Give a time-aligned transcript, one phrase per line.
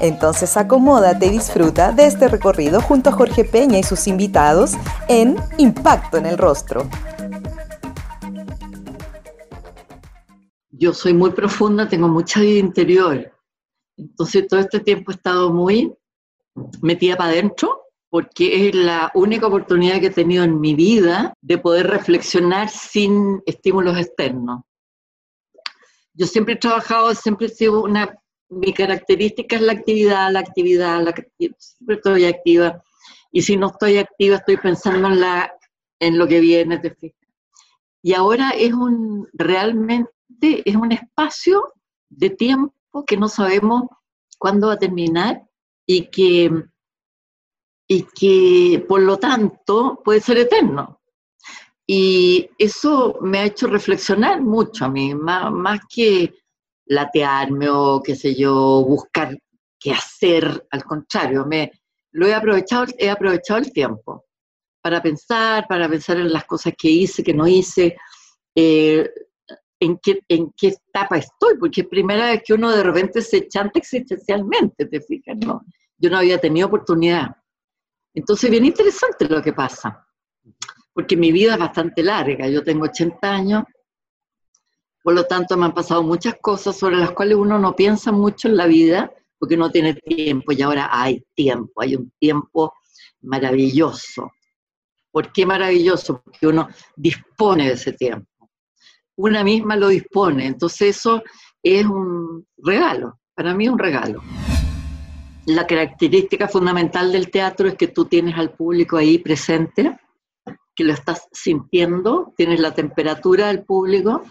[0.00, 4.72] Entonces acomódate y disfruta de este recorrido junto a Jorge Peña y sus invitados
[5.08, 6.88] en Impacto en el Rostro.
[10.70, 13.30] Yo soy muy profunda, tengo mucha vida interior.
[13.98, 15.94] Entonces todo este tiempo he estado muy
[16.80, 21.58] metida para adentro porque es la única oportunidad que he tenido en mi vida de
[21.58, 24.62] poder reflexionar sin estímulos externos.
[26.14, 28.18] Yo siempre he trabajado, siempre he sido una
[28.50, 31.14] mi característica es la actividad, la actividad, la,
[31.58, 32.82] siempre estoy activa.
[33.32, 35.52] Y si no estoy activa, estoy pensando en, la,
[36.00, 37.14] en lo que viene, de
[38.02, 40.08] Y ahora es un, realmente
[40.64, 41.72] es un espacio
[42.08, 43.84] de tiempo que no sabemos
[44.36, 45.46] cuándo va a terminar
[45.86, 46.50] y que,
[47.86, 51.00] y que por lo tanto puede ser eterno.
[51.86, 56.39] Y eso me ha hecho reflexionar mucho a mí, más, más que
[56.90, 59.36] latearme o qué sé yo, buscar
[59.78, 61.70] qué hacer, al contrario, me
[62.12, 64.26] lo he aprovechado, he aprovechado el tiempo
[64.82, 67.96] para pensar, para pensar en las cosas que hice, que no hice,
[68.54, 69.08] eh,
[69.78, 73.46] en, qué, en qué etapa estoy, porque es primera vez que uno de repente se
[73.46, 75.62] chanta existencialmente, te fijas, ¿no?
[75.96, 77.28] Yo no había tenido oportunidad.
[78.14, 80.06] Entonces, bien interesante lo que pasa,
[80.92, 83.62] porque mi vida es bastante larga, yo tengo 80 años,
[85.02, 88.48] por lo tanto, me han pasado muchas cosas sobre las cuales uno no piensa mucho
[88.48, 92.74] en la vida porque no tiene tiempo y ahora hay tiempo, hay un tiempo
[93.22, 94.30] maravilloso.
[95.10, 96.20] ¿Por qué maravilloso?
[96.22, 98.28] Porque uno dispone de ese tiempo.
[99.16, 101.22] Una misma lo dispone, entonces eso
[101.62, 104.22] es un regalo, para mí es un regalo.
[105.46, 109.98] La característica fundamental del teatro es que tú tienes al público ahí presente,
[110.74, 114.22] que lo estás sintiendo, tienes la temperatura del público,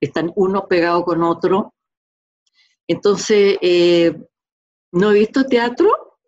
[0.00, 1.74] están uno pegado con otro.
[2.86, 4.16] Entonces, eh,
[4.92, 6.18] no he visto teatro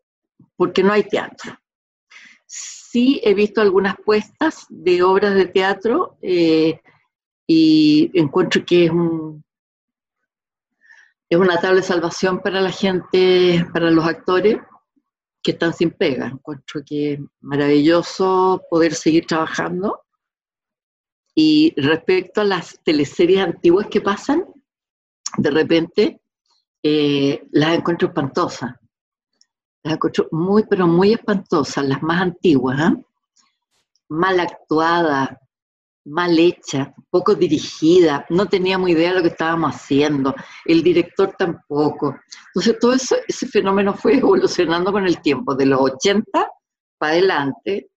[0.57, 1.59] porque no hay teatro.
[2.47, 6.81] Sí he visto algunas puestas de obras de teatro eh,
[7.47, 8.93] y encuentro que es
[11.31, 14.59] es una tabla de salvación para la gente, para los actores
[15.41, 16.27] que están sin pega.
[16.27, 20.03] Encuentro que es maravilloso poder seguir trabajando
[21.35, 24.45] y respecto a las teleseries antiguas que pasan,
[25.37, 26.21] de repente
[26.83, 28.75] eh, las encuentro espantosas.
[29.83, 32.97] Las encuentro muy, pero muy espantosas, las más antiguas, ¿ah?
[34.09, 35.31] mal actuadas,
[36.05, 42.17] mal hechas, poco dirigidas, no teníamos idea de lo que estábamos haciendo, el director tampoco.
[42.49, 46.51] Entonces todo eso, ese fenómeno fue evolucionando con el tiempo, de los 80
[46.99, 47.91] para adelante,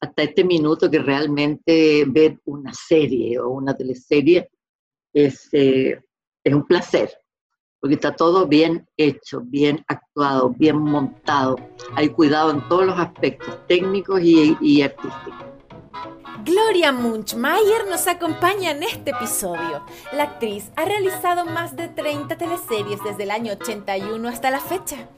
[0.00, 4.48] hasta este minuto que realmente ver una serie o una teleserie
[5.12, 6.00] es, eh,
[6.44, 7.10] es un placer,
[7.80, 11.56] porque está todo bien hecho, bien actuado, bien montado,
[11.94, 15.57] hay cuidado en todos los aspectos técnicos y, y artísticos.
[16.36, 19.84] Gloria Munchmeyer nos acompaña en este episodio.
[20.12, 25.08] La actriz ha realizado más de 30 teleseries desde el año 81 hasta la fecha.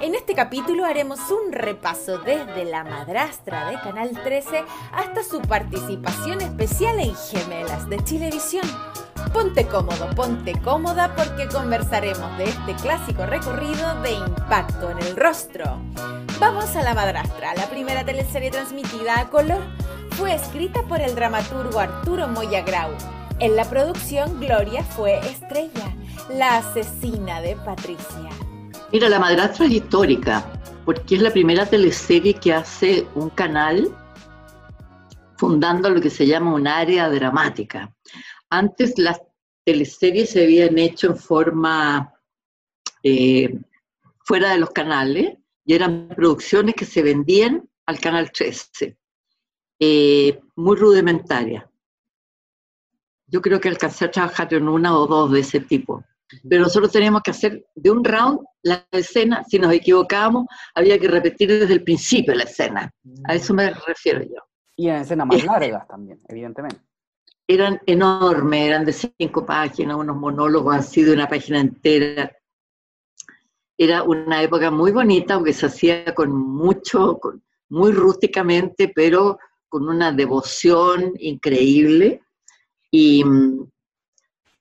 [0.00, 6.40] En este capítulo haremos un repaso desde La madrastra de Canal 13 hasta su participación
[6.40, 8.66] especial en Gemelas de Chilevisión.
[9.32, 15.78] Ponte cómodo, ponte cómoda porque conversaremos de este clásico recorrido de impacto en el rostro.
[16.40, 19.60] Vamos a La madrastra, la primera teleserie transmitida a color
[20.10, 22.92] fue escrita por el dramaturgo Arturo Moya Grau.
[23.40, 25.92] En la producción, Gloria fue estrella,
[26.30, 28.30] la asesina de Patricia.
[28.92, 30.44] Mira, La Madrastra es histórica,
[30.84, 33.88] porque es la primera teleserie que hace un canal
[35.38, 37.92] fundando lo que se llama un área dramática.
[38.48, 39.20] Antes las
[39.64, 42.14] teleseries se habían hecho en forma
[43.02, 43.58] eh,
[44.24, 45.36] fuera de los canales
[45.68, 48.96] y eran producciones que se vendían al Canal 13.
[49.78, 51.70] Eh, muy rudimentaria.
[53.26, 56.02] Yo creo que alcancé a trabajar en una o dos de ese tipo.
[56.48, 61.06] Pero nosotros teníamos que hacer de un round la escena, si nos equivocábamos, había que
[61.06, 62.90] repetir desde el principio la escena.
[63.24, 64.40] A eso me refiero yo.
[64.74, 66.80] Y en escenas más largas también, evidentemente.
[67.46, 72.32] Eran enormes, eran de cinco páginas, unos monólogos así de una página entera.
[73.78, 77.20] Era una época muy bonita, aunque se hacía con mucho,
[77.68, 79.38] muy rústicamente, pero
[79.68, 82.22] con una devoción increíble.
[82.90, 83.24] Y,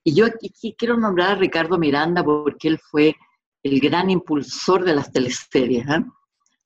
[0.03, 3.15] y yo aquí quiero nombrar a Ricardo Miranda porque él fue
[3.63, 5.87] el gran impulsor de las teleseries.
[5.87, 6.05] ¿eh?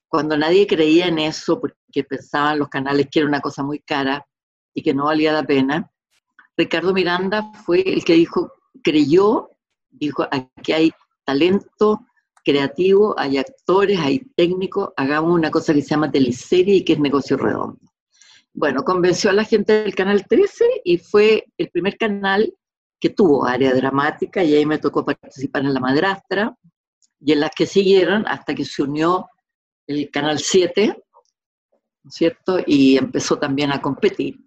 [0.07, 4.27] Cuando nadie creía en eso, porque pensaban los canales que era una cosa muy cara
[4.73, 5.89] y que no valía la pena,
[6.57, 8.51] Ricardo Miranda fue el que dijo,
[8.83, 9.49] creyó,
[9.89, 10.91] dijo, aquí hay
[11.23, 12.05] talento
[12.43, 16.99] creativo, hay actores, hay técnicos, hagamos una cosa que se llama teleserie y que es
[16.99, 17.79] negocio redondo.
[18.53, 22.53] Bueno, convenció a la gente del Canal 13 y fue el primer canal
[22.99, 26.55] que tuvo área dramática y ahí me tocó participar en La Madrastra
[27.19, 29.29] y en las que siguieron hasta que se unió
[29.87, 30.87] el Canal 7,
[32.03, 32.59] ¿no es cierto?
[32.65, 34.39] Y empezó también a competir.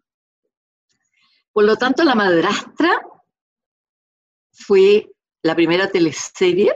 [1.53, 3.01] Por lo tanto, La Madrastra
[4.53, 5.11] fue
[5.43, 6.75] la primera teleserie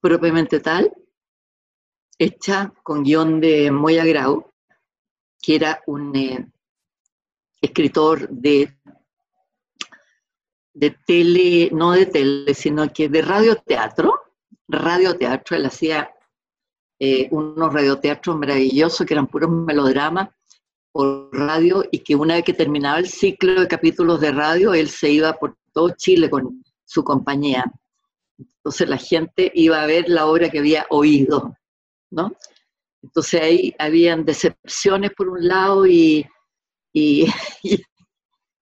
[0.00, 0.92] propiamente tal,
[2.18, 4.52] hecha con guion de Moya Grau,
[5.40, 6.46] que era un eh,
[7.60, 8.76] escritor de,
[10.74, 14.20] de tele, no de tele, sino que de radioteatro.
[14.68, 16.10] Radioteatro, él hacía
[16.98, 20.28] eh, unos radioteatros maravillosos que eran puros melodramas
[20.92, 24.88] por radio y que una vez que terminaba el ciclo de capítulos de radio, él
[24.88, 27.64] se iba por todo Chile con su compañía.
[28.40, 31.54] Entonces la gente iba a ver la obra que había oído,
[32.10, 32.32] ¿no?
[33.02, 36.26] Entonces ahí habían decepciones por un lado y,
[36.92, 37.26] y,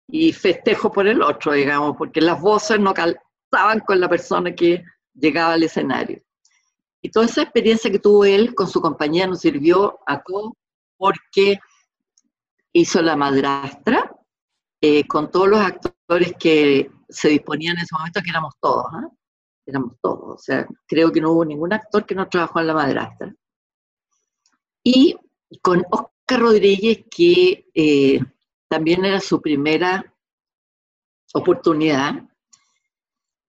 [0.09, 4.85] y, festejo por el otro, digamos, porque las voces no calzaban con la persona que
[5.15, 6.21] llegaba al escenario.
[7.03, 10.53] Y toda esa experiencia que tuvo él con su compañía nos sirvió a todos
[10.97, 11.61] porque
[12.73, 14.11] hizo La Madrastra
[14.81, 19.17] eh, con todos los actores que se disponían en ese momento, que éramos todos, ¿eh?
[19.67, 20.35] Éramos todos.
[20.35, 23.35] O sea, creo que no hubo ningún actor que no trabajó en La Madrastra.
[24.83, 25.17] Y
[25.61, 28.21] con Oscar Rodríguez, que eh,
[28.69, 30.15] también era su primera
[31.35, 32.23] oportunidad,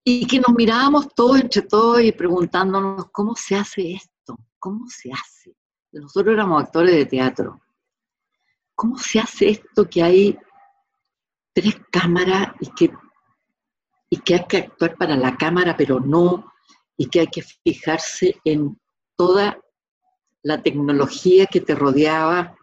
[0.10, 5.12] y que nos mirábamos todos entre todos y preguntándonos cómo se hace esto, cómo se
[5.12, 5.54] hace.
[5.92, 7.62] Nosotros éramos actores de teatro.
[8.74, 10.40] ¿Cómo se hace esto que hay
[11.54, 12.90] tres cámaras y que,
[14.10, 16.52] y que hay que actuar para la cámara, pero no,
[16.96, 18.80] y que hay que fijarse en
[19.16, 19.60] toda
[20.44, 22.56] la tecnología que te rodeaba,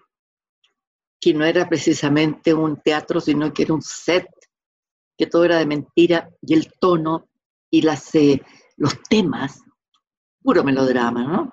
[1.21, 4.27] que no era precisamente un teatro, sino que era un set,
[5.17, 7.29] que todo era de mentira, y el tono,
[7.71, 8.43] y las, eh,
[8.77, 9.63] los temas,
[10.43, 11.53] puro melodrama, ¿no?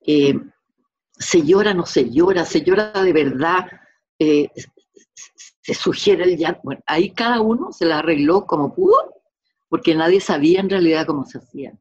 [0.00, 0.34] Eh,
[1.18, 3.66] se llora, no se llora, se llora de verdad,
[4.18, 4.48] eh,
[5.66, 6.60] se sugiere el llanto.
[6.64, 9.14] Bueno, ahí cada uno se la arregló como pudo,
[9.68, 11.76] porque nadie sabía en realidad cómo se hacía.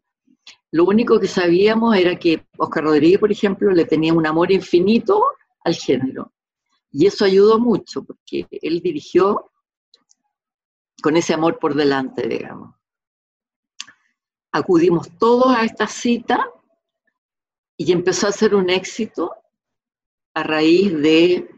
[0.71, 5.23] Lo único que sabíamos era que Oscar Rodríguez, por ejemplo, le tenía un amor infinito
[5.63, 6.33] al género.
[6.91, 9.51] Y eso ayudó mucho, porque él dirigió
[11.01, 12.75] con ese amor por delante, digamos
[14.55, 16.49] acudimos todos a esta cita
[17.75, 19.35] y empezó a ser un éxito
[20.33, 21.49] a raíz de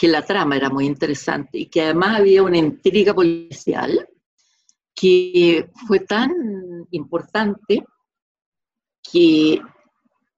[0.00, 4.08] que la trama era muy interesante y que además había una intriga policial
[4.94, 7.84] que fue tan importante
[9.12, 9.60] que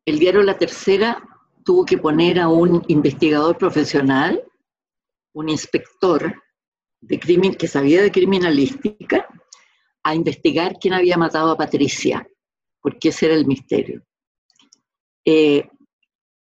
[0.05, 1.23] el diario La Tercera
[1.64, 4.43] tuvo que poner a un investigador profesional,
[5.32, 6.43] un inspector
[7.01, 9.29] de crimen que sabía de criminalística,
[10.03, 12.29] a investigar quién había matado a Patricia,
[12.81, 14.03] porque ese era el misterio.
[15.25, 15.69] Eh,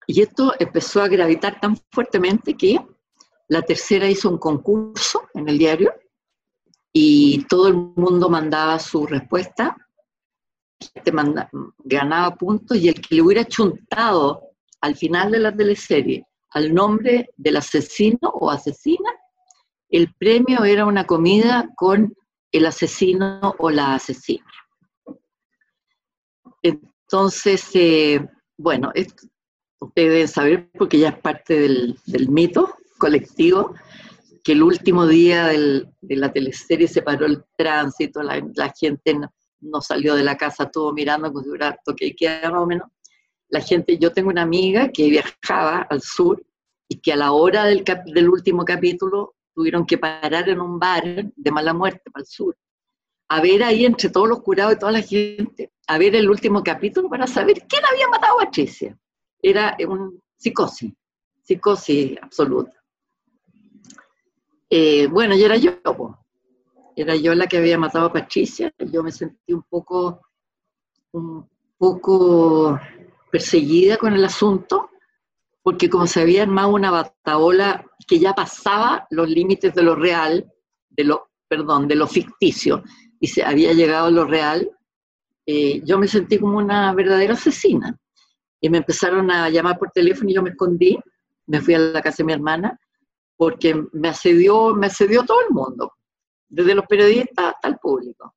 [0.08, 2.80] y esto empezó a gravitar tan fuertemente que
[3.52, 5.92] la tercera hizo un concurso en el diario
[6.90, 9.76] y todo el mundo mandaba su respuesta,
[11.04, 11.12] te
[11.84, 14.42] ganaba puntos y el que le hubiera chuntado
[14.80, 19.10] al final de la teleserie al nombre del asesino o asesina,
[19.90, 22.14] el premio era una comida con
[22.52, 24.50] el asesino o la asesina.
[26.62, 28.92] Entonces, eh, bueno,
[29.78, 31.98] ustedes deben saber, porque ya es parte del,
[32.30, 33.74] mito colectivo,
[34.44, 39.18] que el último día de la teleserie se paró el tránsito, la, gente
[39.60, 42.88] no, salió de la casa, todo mirando con su que queda más o menos.
[43.48, 46.44] La gente, yo tengo una amiga que viajaba al sur
[46.88, 51.02] y que a la hora del, del último capítulo tuvieron que parar en un bar
[51.34, 52.56] de mala muerte para el sur,
[53.28, 56.62] a ver ahí entre todos los curados y toda la gente, a ver el último
[56.62, 58.96] capítulo para saber quién había matado a Patricia.
[59.42, 60.92] Era un psicosis,
[61.42, 62.81] psicosis absoluta.
[64.74, 65.72] Eh, bueno, y era yo,
[66.96, 70.22] era yo la que había matado a Patricia, yo me sentí un poco,
[71.12, 72.80] un poco
[73.30, 74.88] perseguida con el asunto,
[75.62, 80.50] porque como se había armado una bataola que ya pasaba los límites de lo real,
[80.88, 82.82] de lo, perdón, de lo ficticio,
[83.20, 84.70] y se había llegado a lo real,
[85.44, 87.94] eh, yo me sentí como una verdadera asesina.
[88.58, 90.98] Y me empezaron a llamar por teléfono y yo me escondí,
[91.46, 92.78] me fui a la casa de mi hermana,
[93.36, 95.94] porque me asedió, me asedió todo el mundo,
[96.48, 98.34] desde los periodistas hasta el público.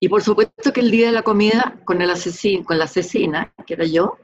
[0.00, 3.52] Y por supuesto que el día de la comida con el asesino, con la asesina,
[3.66, 4.16] que era yo,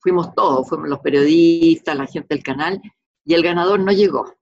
[0.00, 2.80] fuimos todos, fuimos los periodistas, la gente del canal,
[3.24, 4.34] y el ganador no llegó.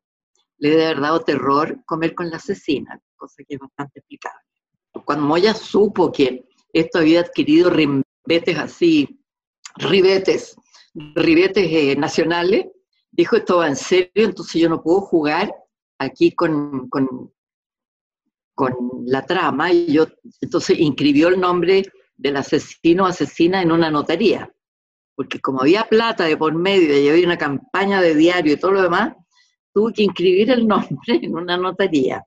[0.59, 4.41] Le debe haber dado terror comer con la asesina, cosa que es bastante explicable.
[5.05, 9.21] Cuando Moya supo que esto había adquirido ribetes así,
[9.77, 10.57] ribetes,
[10.95, 12.67] ribetes eh, nacionales,
[13.17, 15.55] dijo esto va en serio, entonces yo no puedo jugar
[15.99, 17.33] aquí con, con,
[18.55, 18.75] con
[19.07, 20.07] la trama, y yo
[20.41, 21.85] entonces inscribió el nombre
[22.17, 24.51] del asesino o asesina en una notaría
[25.17, 28.73] porque como había plata de por medio y había una campaña de diario y todo
[28.73, 29.15] lo demás,
[29.73, 32.23] tuve que inscribir el nombre en una notaría.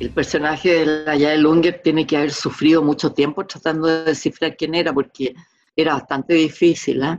[0.00, 4.56] El personaje de la de Lunger tiene que haber sufrido mucho tiempo tratando de descifrar
[4.56, 5.34] quién era, porque
[5.76, 7.02] era bastante difícil.
[7.02, 7.18] ¿eh?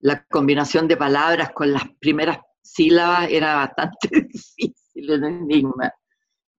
[0.00, 5.92] La combinación de palabras con las primeras sílabas era bastante difícil, el enigma.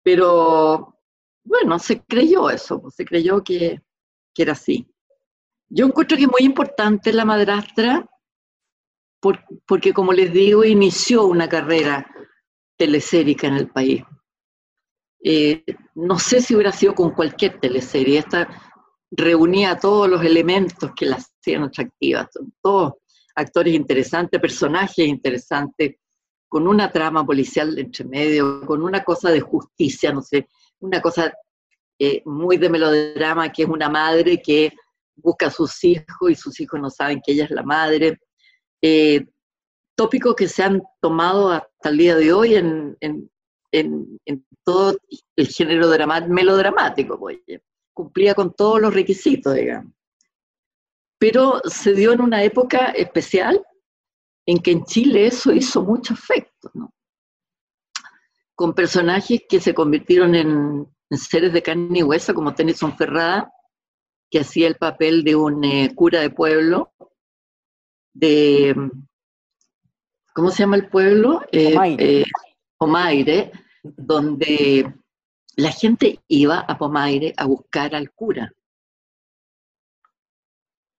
[0.04, 1.00] Pero
[1.44, 3.82] bueno, se creyó eso, pues, se creyó que,
[4.34, 4.88] que era así.
[5.70, 8.08] Yo encuentro que es muy importante la madrastra
[9.68, 12.08] porque, como les digo, inició una carrera
[12.76, 14.04] telesérica en el país.
[15.24, 18.20] Eh, no sé si hubiera sido con cualquier teleserie.
[18.20, 18.50] Esta
[19.12, 22.28] reunía todos los elementos que la hacían atractiva.
[22.62, 22.94] todos
[23.36, 25.96] actores interesantes, personajes interesantes,
[26.48, 30.48] con una trama policial entre medio, con una cosa de justicia, no sé,
[30.80, 31.34] una cosa
[31.98, 34.74] eh, muy de melodrama, que es una madre que
[35.16, 38.20] busca a sus hijos y sus hijos no saben que ella es la madre.
[38.82, 39.26] Eh,
[39.96, 42.98] tópicos que se han tomado hasta el día de hoy en,
[44.64, 44.98] todo
[45.36, 45.88] el género
[46.28, 47.38] melodramático, pues,
[47.94, 49.94] cumplía con todos los requisitos, digamos.
[51.22, 53.64] Pero se dio en una época especial
[54.48, 56.96] en que en Chile eso hizo mucho efecto, ¿no?
[58.56, 63.54] Con personajes que se convirtieron en, seres de carne y hueso, como Tennyson Ferrada,
[64.32, 66.92] que hacía el papel de un eh, cura de pueblo,
[68.14, 68.76] de,
[70.34, 71.44] ¿cómo se llama el pueblo?
[71.52, 72.22] Eh, Pomaire.
[72.22, 72.26] Eh,
[72.78, 73.52] Pomaire,
[73.84, 74.92] donde
[75.56, 78.52] la gente iba a Pomaire a buscar al cura.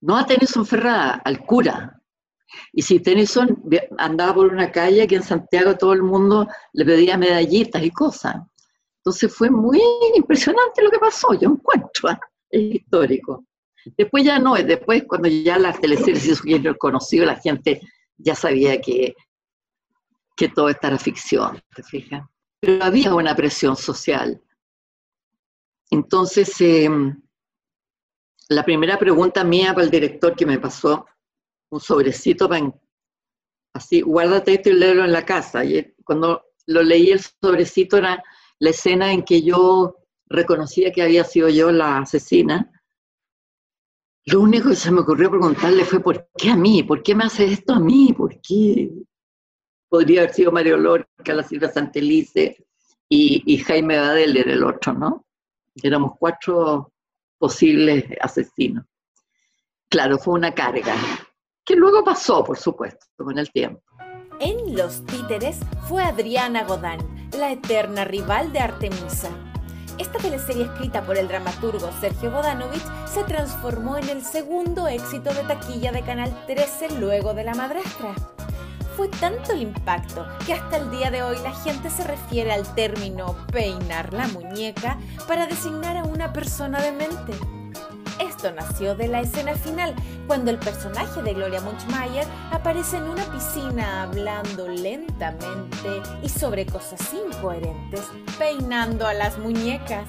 [0.02, 1.98] No a Tennyson Ferrada, al cura.
[2.72, 3.62] Y si Tennyson
[3.98, 8.36] andaba por una calle que en Santiago todo el mundo le pedía medallitas y cosas.
[8.98, 9.80] Entonces fue muy
[10.14, 12.10] impresionante lo que pasó, yo encuentro.
[12.10, 12.20] ¿ah?
[12.52, 13.46] es histórico.
[13.96, 17.80] Después ya no, después cuando ya las teleseries se conocido, la gente
[18.16, 19.16] ya sabía que,
[20.36, 22.24] que todo esto era ficción, ¿te fijas?
[22.60, 24.40] Pero había una presión social.
[25.90, 27.20] Entonces, em,
[28.52, 31.06] la primera pregunta mía para el director que me pasó
[31.70, 32.72] un sobrecito para
[33.74, 35.64] así, guárdate esto y léelo en la casa.
[35.64, 38.22] Y cuando lo leí el sobrecito era
[38.58, 42.70] la escena en que yo reconocía que había sido yo la asesina,
[44.26, 46.82] lo único que se me ocurrió preguntarle fue, ¿por qué a mí?
[46.84, 48.12] ¿Por qué me hace esto a mí?
[48.16, 48.90] ¿Por qué?
[49.88, 52.64] Podría haber sido Mario Lorca, la Silvia Santelice
[53.08, 55.26] y, y Jaime Badel era el otro, ¿no?
[55.82, 56.91] Éramos cuatro
[57.42, 58.84] posibles asesinos.
[59.90, 60.94] Claro, fue una carga,
[61.64, 63.82] que luego pasó, por supuesto, con el tiempo.
[64.38, 65.58] En Los Títeres
[65.88, 67.00] fue Adriana Godán,
[67.36, 69.28] la eterna rival de Artemisa
[69.98, 75.42] esta teleserie escrita por el dramaturgo Sergio Bodanovich se transformó en el segundo éxito de
[75.44, 78.14] taquilla de Canal 13 luego de La Madrastra.
[78.96, 82.74] Fue tanto el impacto que hasta el día de hoy la gente se refiere al
[82.74, 87.32] término peinar la muñeca para designar a una persona demente.
[88.20, 89.94] Esto nació de la escena final,
[90.26, 97.00] cuando el personaje de Gloria Munchmeyer aparece en una piscina hablando lentamente y sobre cosas
[97.14, 98.02] incoherentes,
[98.38, 100.06] peinando a las muñecas.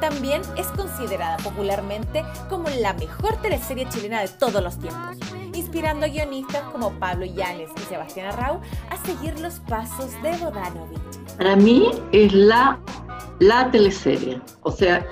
[0.00, 5.18] También es considerada popularmente como la mejor teleserie chilena de todos los tiempos,
[5.54, 10.98] inspirando a guionistas como Pablo Llanes y Sebastián Arrau a seguir los pasos de Bodanovich.
[11.36, 12.80] Para mí es la,
[13.40, 15.06] la teleserie, o sea,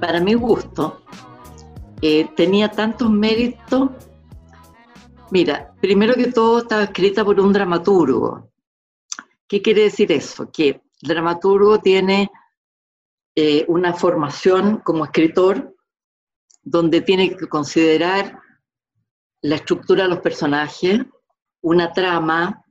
[0.00, 1.00] para mi gusto,
[2.00, 3.90] eh, tenía tantos méritos.
[5.30, 8.50] Mira, primero que todo estaba escrita por un dramaturgo.
[9.46, 10.50] ¿Qué quiere decir eso?
[10.50, 10.68] Que
[11.02, 12.28] el dramaturgo tiene
[13.34, 15.74] eh, una formación como escritor
[16.62, 18.38] donde tiene que considerar
[19.40, 21.00] la estructura de los personajes,
[21.62, 22.64] una trama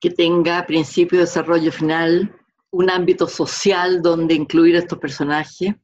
[0.00, 2.36] que tenga principio, desarrollo final,
[2.70, 5.74] un ámbito social donde incluir a estos personajes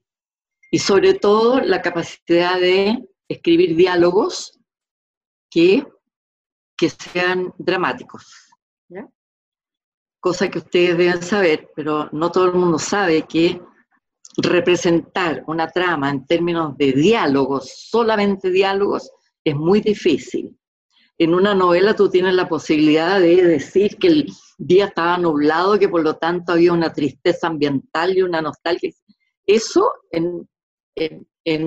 [0.71, 4.59] y sobre todo la capacidad de escribir diálogos
[5.50, 5.87] que,
[6.76, 8.42] que sean dramáticos.
[10.23, 13.61] Cosa que ustedes deben saber, pero no todo el mundo sabe que
[14.37, 19.11] representar una trama en términos de diálogos, solamente diálogos,
[19.43, 20.57] es muy difícil.
[21.19, 25.88] En una novela tú tienes la posibilidad de decir que el día estaba nublado, que
[25.88, 28.93] por lo tanto había una tristeza ambiental y una nostalgia.
[29.45, 30.49] Eso en,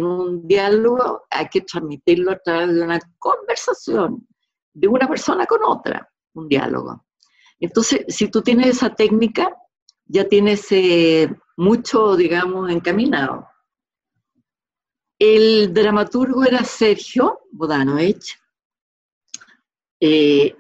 [0.01, 4.25] un diálogo hay que transmitirlo a través de una conversación
[4.73, 7.04] de una persona con otra, un diálogo.
[7.65, 9.55] Entonces, si tú tienes esa técnica,
[10.05, 13.47] ya tienes eh, mucho, digamos, encaminado.
[15.17, 18.37] El dramaturgo era Sergio Bodanovich,
[19.99, 20.55] eh,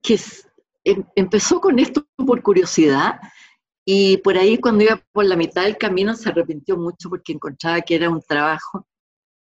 [0.00, 0.20] que
[0.84, 3.20] em, empezó con esto por curiosidad
[3.84, 7.82] y por ahí cuando iba por la mitad del camino se arrepintió mucho porque encontraba
[7.82, 8.86] que era un trabajo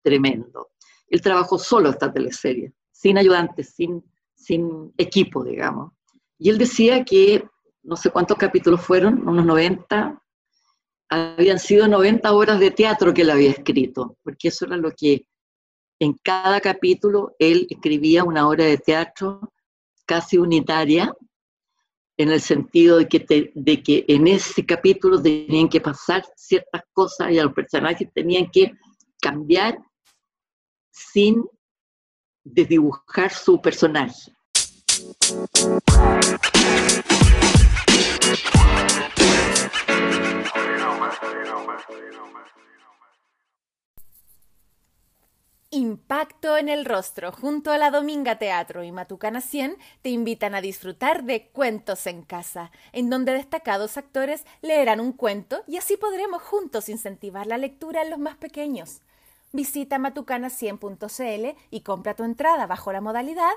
[0.00, 0.70] tremendo.
[1.08, 4.04] Él trabajó solo esta teleserie, sin ayudantes, sin,
[4.36, 5.92] sin equipo, digamos.
[6.42, 7.48] Y él decía que
[7.84, 10.20] no sé cuántos capítulos fueron, unos 90,
[11.08, 15.28] habían sido 90 horas de teatro que él había escrito, porque eso era lo que
[16.00, 19.52] en cada capítulo él escribía una obra de teatro
[20.04, 21.14] casi unitaria,
[22.16, 27.30] en el sentido de que, de que en ese capítulo tenían que pasar ciertas cosas
[27.30, 28.72] y a los personajes tenían que
[29.20, 29.78] cambiar
[30.90, 31.44] sin
[32.42, 34.32] desdibujar su personaje.
[45.70, 50.60] Impacto en el rostro junto a la Dominga Teatro y Matucana 100 te invitan a
[50.60, 56.42] disfrutar de Cuentos en Casa, en donde destacados actores leerán un cuento y así podremos
[56.42, 59.00] juntos incentivar la lectura en los más pequeños.
[59.54, 63.52] Visita matucana100.cl y compra tu entrada bajo la modalidad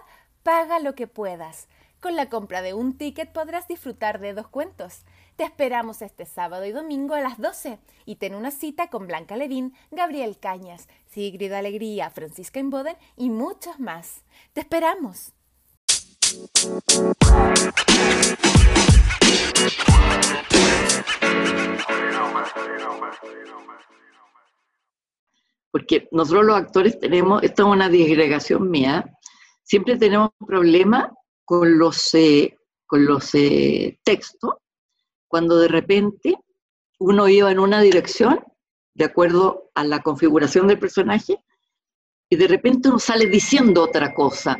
[0.45, 1.67] Paga lo que puedas.
[1.99, 5.01] Con la compra de un ticket podrás disfrutar de dos cuentos.
[5.37, 9.37] Te esperamos este sábado y domingo a las 12 y ten una cita con Blanca
[9.37, 14.21] Levín, Gabriel Cañas, Sigrid Alegría, Francisca Inboden y muchos más.
[14.53, 15.33] ¡Te esperamos!
[25.71, 29.14] Porque nosotros los actores tenemos, esto es una disgregación mía,
[29.65, 31.09] siempre tenemos problemas
[31.43, 34.53] con los, eh, con los eh, textos
[35.27, 36.35] cuando de repente
[36.99, 38.39] uno iba en una dirección
[38.93, 41.43] de acuerdo a la configuración del personaje
[42.29, 44.57] y de repente uno sale diciendo otra cosa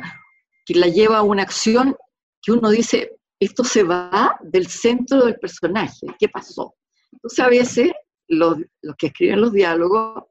[0.66, 1.96] que la lleva a una acción
[2.42, 6.74] que uno dice, esto se va del centro del personaje, ¿qué pasó?
[7.12, 7.92] Entonces a veces
[8.28, 8.58] los,
[8.98, 10.24] que escriben los diálogos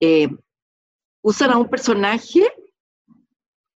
[0.00, 0.28] eh,
[1.22, 2.50] usan a un personaje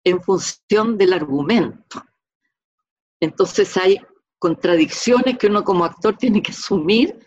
[0.05, 2.03] en función del argumento.
[3.21, 3.99] Entonces hay
[4.39, 7.19] contradicciones que uno como actor tiene que asumir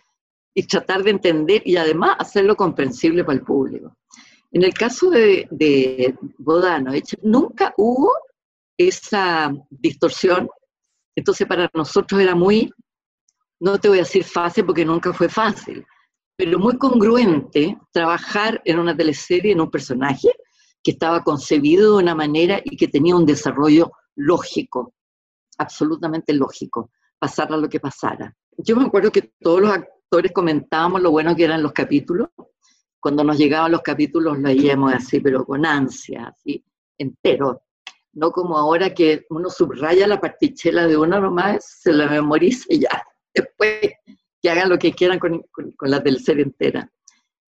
[0.54, 3.96] y tratar de entender y además hacerlo comprensible para el público.
[4.50, 8.12] En el caso de, de Bodano, nunca hubo
[8.78, 10.48] esa distorsión,
[11.16, 12.72] entonces para nosotros era muy,
[13.60, 15.84] no te voy a decir fácil porque nunca fue fácil,
[16.36, 20.34] pero muy congruente trabajar en una teleserie, en un personaje
[20.84, 24.94] que estaba concebido de una manera y que tenía un desarrollo lógico,
[25.58, 26.90] absolutamente lógico
[27.24, 28.36] pasara lo que pasara.
[28.58, 32.28] Yo me acuerdo que todos los actores comentábamos lo bueno que eran los capítulos.
[33.00, 36.62] Cuando nos llegaban los capítulos leíamos así, pero con ansia, así,
[36.98, 37.62] entero.
[38.12, 42.80] No como ahora que uno subraya la partichela de uno nomás, se la memoriza y
[42.80, 43.02] ya.
[43.34, 43.80] Después
[44.42, 46.86] que hagan lo que quieran con, con, con la serie entera.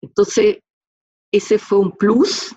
[0.01, 0.57] Entonces,
[1.31, 2.55] ese fue un plus,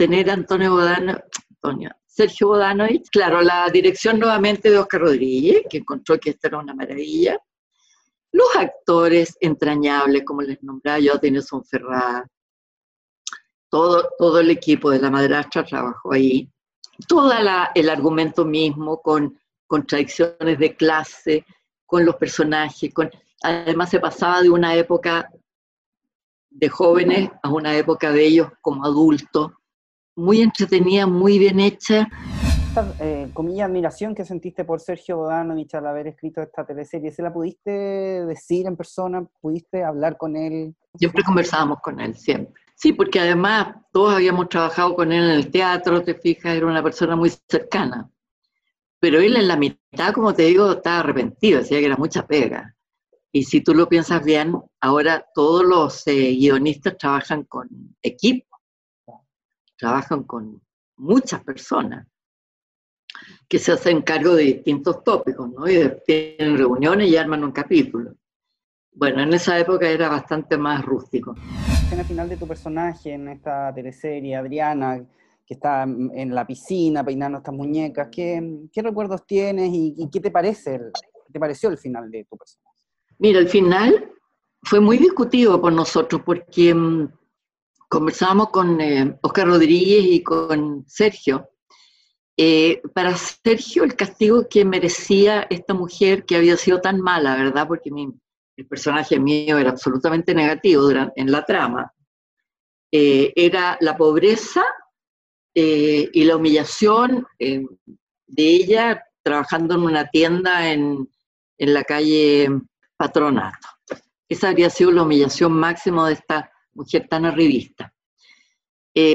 [0.00, 5.76] tener a Antonio Bodano, Antonio, Sergio Bodanovich, claro, la dirección nuevamente de Oscar Rodríguez, que
[5.76, 7.38] encontró que esta era una maravilla.
[8.32, 12.26] Los actores entrañables, como les nombraba yo, Son Ferrá,
[13.68, 16.50] todo, todo el equipo de la madrastra trabajó ahí.
[17.06, 17.30] Todo
[17.74, 21.44] el argumento mismo, con contradicciones de clase,
[21.84, 23.10] con los personajes, con,
[23.42, 25.30] además se pasaba de una época
[26.48, 29.52] de jóvenes a una época de ellos como adultos,
[30.20, 32.08] muy entretenida, muy bien hecha.
[32.68, 37.22] Esta, eh, comilla, admiración que sentiste por Sergio Bodanovich al haber escrito esta teleserie, ¿se
[37.22, 39.26] la pudiste decir en persona?
[39.40, 40.74] ¿Pudiste hablar con él?
[40.94, 42.54] Siempre conversábamos con él, siempre.
[42.76, 46.82] Sí, porque además todos habíamos trabajado con él en el teatro, te fijas, era una
[46.82, 48.08] persona muy cercana.
[49.00, 52.74] Pero él en la mitad, como te digo, estaba arrepentido, decía que era mucha pega.
[53.32, 57.68] Y si tú lo piensas bien, ahora todos los eh, guionistas trabajan con
[58.02, 58.49] equipo,
[59.80, 60.60] trabajan con
[60.98, 62.06] muchas personas
[63.48, 65.68] que se hacen cargo de distintos tópicos, ¿no?
[65.68, 68.14] Y tienen reuniones y arman un capítulo.
[68.92, 71.34] Bueno, en esa época era bastante más rústico.
[71.34, 75.02] La escena final de tu personaje en esta teleserie, Adriana,
[75.46, 80.30] que está en la piscina peinando estas muñecas, ¿qué, qué recuerdos tienes y, qué te
[80.30, 80.78] parece,
[81.26, 82.76] qué te pareció el final de tu personaje?
[83.18, 84.12] Mira, el final
[84.62, 87.08] fue muy discutido por nosotros porque mm,
[87.90, 91.50] conversábamos con eh, Oscar Rodríguez y con Sergio.
[92.36, 97.66] Eh, para Sergio, el castigo que merecía esta mujer que había sido tan mala, ¿verdad?
[97.66, 98.08] Porque mi,
[98.56, 101.92] el personaje mío era absolutamente negativo en la trama,
[102.92, 104.64] eh, era la pobreza
[105.52, 107.66] eh, y la humillación de
[108.36, 111.10] ella trabajando en una tienda en,
[111.58, 112.48] en, la calle
[112.96, 113.68] Patronato.
[114.28, 116.50] Esa habría sido la humillación máxima de esta
[116.80, 117.92] mujer tan arribista.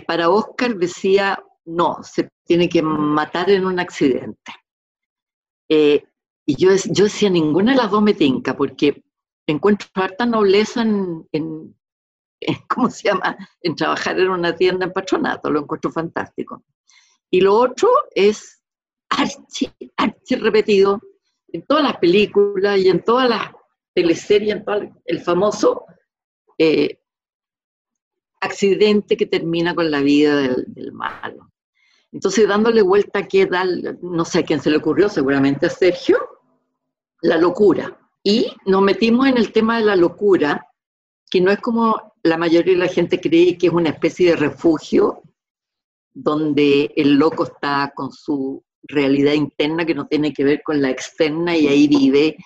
[0.07, 4.51] para Oscar decía, no, se tiene que matar en un accidente.
[5.67, 9.03] y yo, yo decía, ninguna de las dos me tinca, porque
[9.47, 11.75] encuentro harta nobleza en,
[12.69, 16.63] ¿cómo se llama?, en trabajar en una tienda en patronato, lo encuentro fantástico.
[17.29, 18.61] Y lo otro es
[19.09, 21.01] archi, archi repetido
[21.47, 23.51] en todas las películas y en todas las
[23.93, 25.85] teleseries, en el famoso
[26.57, 26.99] eh,
[28.45, 31.51] accidente que termina con la vida del, del, malo.
[32.11, 35.69] Entonces, dándole vuelta a qué tal, no sé a quién se le ocurrió, seguramente a
[35.69, 36.17] Sergio,
[37.21, 37.97] la locura.
[38.23, 40.67] Y nos metimos en el tema de la locura,
[41.29, 44.35] que no es como la mayoría de la gente cree que es una especie de
[44.35, 45.21] refugio
[46.13, 50.89] donde el loco está con su realidad interna que no tiene que ver con la
[50.89, 52.37] externa y ahí vive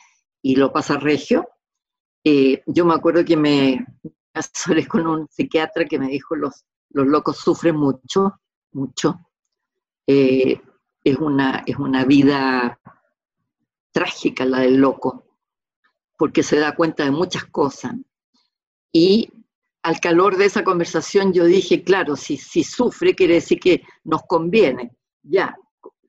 [0.41, 1.47] y lo pasa regio.
[2.23, 3.85] Eh, yo me acuerdo que me
[4.39, 8.39] asesoré con un psiquiatra que me dijo los, los locos sufren mucho,
[8.71, 9.19] mucho.
[10.07, 10.61] Eh,
[11.03, 12.79] es, una, es una vida
[13.91, 15.29] trágica la del loco
[16.19, 17.93] porque se da cuenta de muchas cosas.
[18.91, 19.31] Y
[19.83, 24.23] al calor de esa conversación yo dije, claro, si, si sufre quiere decir que nos
[24.23, 24.91] conviene.
[25.23, 25.55] Ya.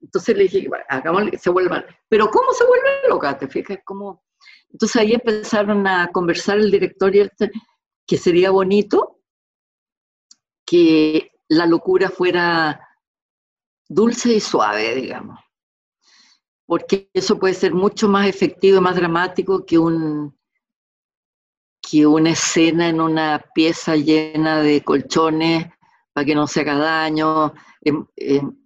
[0.03, 1.85] Entonces le dije, hagámosle que se vuelva.
[2.09, 3.39] Pero ¿cómo se vuelve loca?
[3.39, 3.79] ¿Te fijas?
[3.85, 4.25] ¿Cómo?
[4.73, 7.53] Entonces ahí empezaron a conversar el director y este,
[8.11, 9.21] que sería bonito
[10.67, 12.89] que la locura fuera
[13.89, 15.39] dulce y suave, digamos
[16.71, 20.39] porque eso puede ser mucho más efectivo y más dramático que, un,
[21.83, 25.67] que una escena en una pieza llena de colchones
[26.13, 27.53] para que no se haga daño,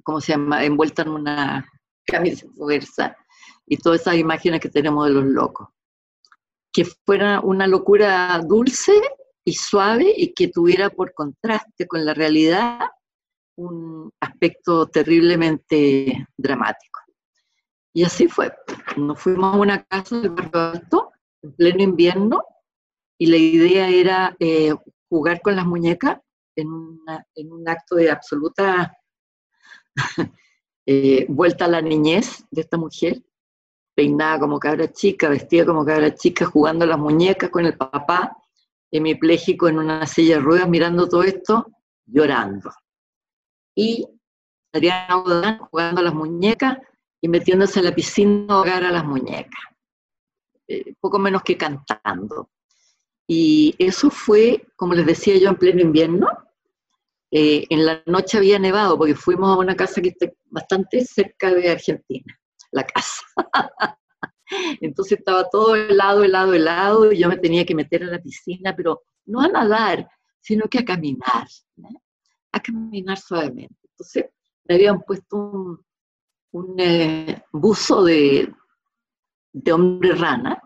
[0.03, 0.63] ¿cómo se llama?
[0.67, 1.67] Envuelta en una
[2.07, 3.17] camisa de fuerza
[3.65, 5.69] y todas esas imágenes que tenemos de los locos.
[6.75, 9.01] Que fuera una locura dulce
[9.45, 12.81] y suave y que tuviera por contraste con la realidad
[13.57, 17.01] un aspecto terriblemente dramático.
[17.93, 18.53] Y así fue.
[18.97, 22.43] Nos fuimos a una casa de barrio en pleno invierno,
[23.19, 24.75] y la idea era eh,
[25.09, 26.19] jugar con las muñecas
[26.57, 28.97] en, un acto de absoluta
[30.87, 33.23] eh, vuelta a la niñez de esta mujer,
[33.95, 38.37] peinada como cabra chica, vestida como cabra chica, jugando las muñecas con el papá,
[38.97, 41.67] hemipléjico en una silla de ruedas, mirando todo esto,
[42.07, 42.71] llorando.
[43.75, 44.07] Y
[44.73, 46.79] Adriana jugando las muñecas,
[47.21, 49.61] y metiéndose a la piscina a ahogar a las muñecas,
[50.69, 52.51] eh, poco menos que cantando.
[53.27, 56.29] Y eso fue, como les decía yo, en pleno invierno.
[57.31, 61.53] Eh, en la noche había nevado porque fuimos a una casa que está bastante cerca
[61.53, 62.39] de Argentina,
[62.71, 63.23] la casa.
[64.81, 68.75] Entonces estaba todo helado, helado, helado, y yo me tenía que meter a la piscina,
[68.77, 70.09] pero no a nadar,
[70.41, 71.49] sino que a caminar,
[72.53, 73.75] a caminar suavemente.
[73.91, 74.27] Entonces
[74.65, 75.83] me habían puesto
[76.53, 78.53] un, eh, buzo de,
[79.73, 80.61] hombre rana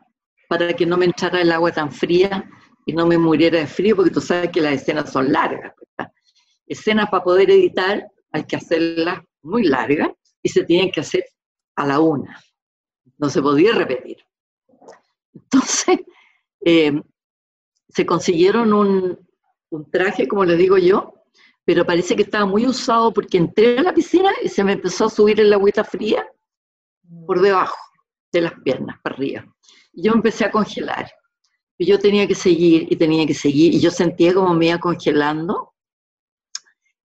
[0.48, 2.48] para que no me entrara el agua tan fría
[2.86, 5.74] y no me muriera de frío, porque tú sabes que las escenas son largas.
[6.66, 10.10] Escenas para poder editar hay que hacerlas muy largas
[10.42, 11.24] y se tienen que hacer
[11.76, 12.42] a la una.
[13.18, 14.18] No se podía repetir.
[15.34, 16.00] Entonces,
[16.64, 17.00] eh,
[17.88, 19.28] se consiguieron un,
[19.70, 21.14] un traje, como les digo yo,
[21.64, 25.06] pero parece que estaba muy usado porque entré a la piscina y se me empezó
[25.06, 26.26] a subir el agüita fría
[27.26, 27.76] por debajo
[28.32, 29.46] de las piernas, para arriba.
[29.92, 31.10] Yo empecé a congelar.
[31.76, 34.78] Y yo tenía que seguir y tenía que seguir, y yo sentía como me iba
[34.78, 35.74] congelando,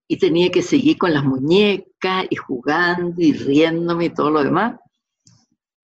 [0.08, 4.80] y tenía que seguir con las muñecas y jugando y riéndome y todo lo demás,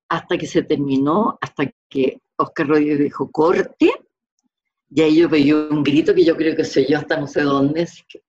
[0.10, 3.92] hasta que se terminó, hasta que Oscar Rodríguez dijo corte,
[4.90, 7.42] y ahí yo pegué un grito que yo creo que soy yo hasta no sé
[7.42, 8.24] dónde, así que,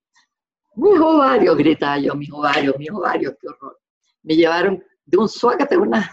[0.76, 3.78] mis ovarios, gritaba yo, mis ovarios, mis ovarios, qué horror.
[4.22, 6.12] Me llevaron de un suácate a una,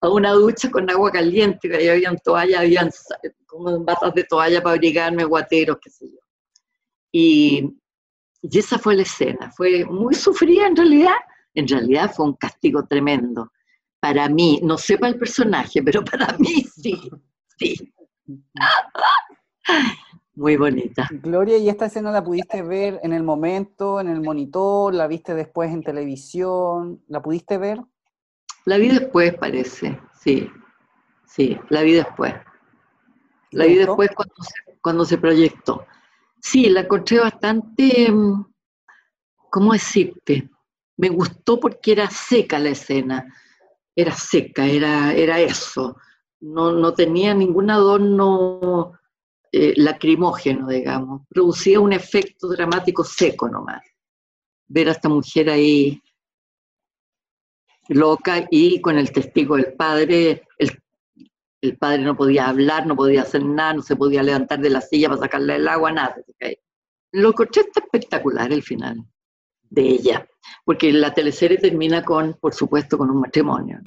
[0.00, 2.90] a una ducha con agua caliente, que ahí habían toallas, habían
[3.46, 6.18] como batas de toalla para abrigarme, guateros, qué sé yo.
[7.12, 7.76] Y,
[8.42, 11.16] y esa fue la escena, fue muy sufrida en realidad,
[11.54, 13.50] en realidad fue un castigo tremendo.
[14.04, 17.10] Para mí, no sé para el personaje, pero para mí sí,
[17.56, 17.90] sí.
[20.34, 21.08] Muy bonita.
[21.10, 24.92] Gloria, ¿y esta escena la pudiste ver en el momento, en el monitor?
[24.92, 27.02] ¿La viste después en televisión?
[27.08, 27.80] ¿La pudiste ver?
[28.66, 30.50] La vi después, parece, sí.
[31.24, 32.34] Sí, la vi después.
[33.52, 35.86] La vi después cuando se, cuando se proyectó.
[36.42, 38.44] Sí, la encontré bastante, mm,
[39.48, 40.50] ¿cómo decirte?
[40.98, 43.26] Me gustó porque era seca la escena.
[43.96, 45.96] Era seca, era, era eso.
[46.40, 48.98] No, no tenía ningún adorno
[49.52, 51.22] eh, lacrimógeno, digamos.
[51.28, 53.82] Producía un efecto dramático seco nomás.
[54.66, 56.02] Ver a esta mujer ahí
[57.88, 63.44] loca y con el testigo del padre, el, padre no podía hablar, no podía hacer
[63.44, 66.16] nada, no se podía levantar de la silla para sacarle el agua, nada.
[67.12, 69.04] Lo está espectacular el final
[69.74, 70.26] de ella,
[70.64, 73.80] porque la teleserie termina con, por supuesto, con un matrimonio.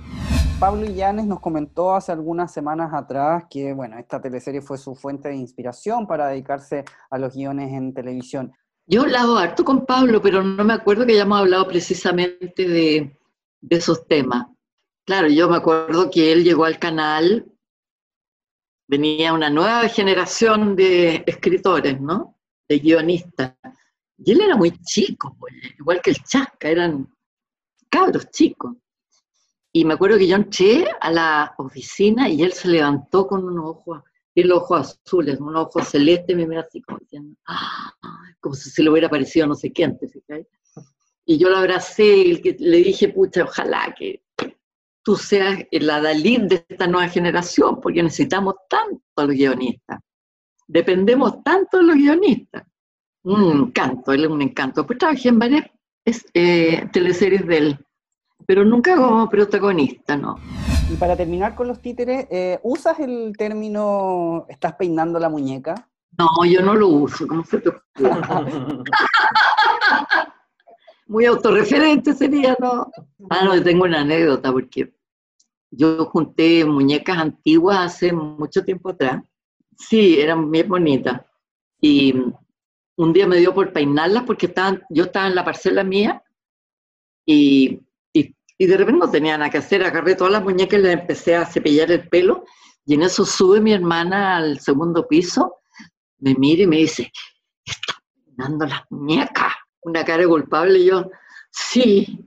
[0.60, 5.30] Pablo Illanes nos comentó hace algunas semanas atrás que, bueno, esta teleserie fue su fuente
[5.30, 8.54] de inspiración para dedicarse a los guiones en televisión.
[8.88, 13.18] Yo he hablado harto con Pablo, pero no me acuerdo que hayamos hablado precisamente de,
[13.70, 14.48] esos temas.
[15.06, 17.46] Claro, yo me acuerdo que él llegó al canal,
[18.88, 22.36] venía una nueva generación de escritores, ¿no?
[22.68, 23.54] De guionistas.
[24.18, 27.08] Y él era muy chico, pues, igual que el Chasca, eran
[27.90, 28.76] cabros chicos.
[29.72, 33.66] Y me acuerdo que yo entré a la oficina y él se levantó con unos
[33.66, 34.02] ojos,
[34.34, 37.00] y los ojos azules, unos ojos celestes, me mira así como
[37.48, 37.92] ¡Ah!
[38.40, 40.08] como si se le hubiera parecido no sé quién, ¿te
[41.26, 44.24] Y yo lo abracé y le dije, pucha, ojalá que
[45.04, 50.00] tú seas la Dalí de esta nueva generación, porque necesitamos tanto a los guionistas.
[50.68, 52.64] Dependemos tanto de los guionistas.
[53.36, 54.86] Un encanto, él es un encanto.
[54.86, 55.66] Pues trabajé en varias
[56.34, 57.88] eh, teleseries de él
[58.48, 60.40] pero nunca como protagonista, ¿no?
[60.92, 65.90] Y para terminar con los títeres, eh, ¿usas el término estás peinando la muñeca?
[66.18, 67.70] No, yo no lo uso, ¿cómo se te
[71.08, 72.90] Muy autorreferente sería, ¿no?
[73.30, 74.94] Ah, no, tengo una anécdota porque
[75.72, 79.24] yo junté muñecas antiguas hace mucho tiempo atrás.
[79.78, 81.22] Sí, eran bien bonitas.
[81.82, 82.14] Y
[82.98, 84.54] un día me dio por peinarlas porque
[84.90, 86.22] yo estaba en la parcela mía
[87.26, 87.88] y
[88.58, 91.36] y de repente no tenía nada que hacer, agarré todas las muñecas y le empecé
[91.36, 92.46] a cepillar el pelo,
[92.86, 95.58] y en eso sube mi hermana al segundo piso,
[96.20, 97.12] me mira y me dice,
[97.64, 101.10] está peinando las muñecas, una cara culpable, y yo,
[101.52, 102.26] sí,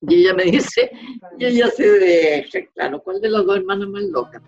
[0.00, 0.90] y ella me dice,
[1.38, 4.42] y ella se deja, claro, ¿cuál de las dos hermanas más loca?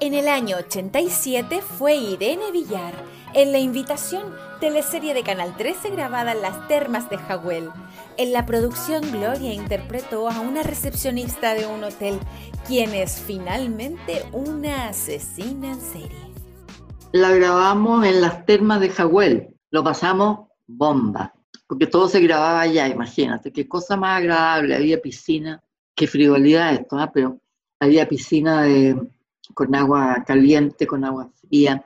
[0.00, 2.94] En el año 87 fue Irene Villar
[3.34, 4.22] en La Invitación,
[4.60, 7.70] teleserie de Canal 13 grabada en las termas de Jagüel.
[8.16, 12.18] En la producción, Gloria interpretó a una recepcionista de un hotel,
[12.66, 16.32] quien es finalmente una asesina en serie.
[17.12, 21.32] La grabamos en las termas de Jagüel, lo pasamos bomba,
[21.66, 25.62] porque todo se grababa allá, imagínate, qué cosa más agradable, había piscina,
[25.94, 27.10] qué frivolidad esto, ¿ah?
[27.12, 27.38] pero
[27.78, 28.96] había piscina de
[29.54, 31.82] con agua caliente, con agua fría,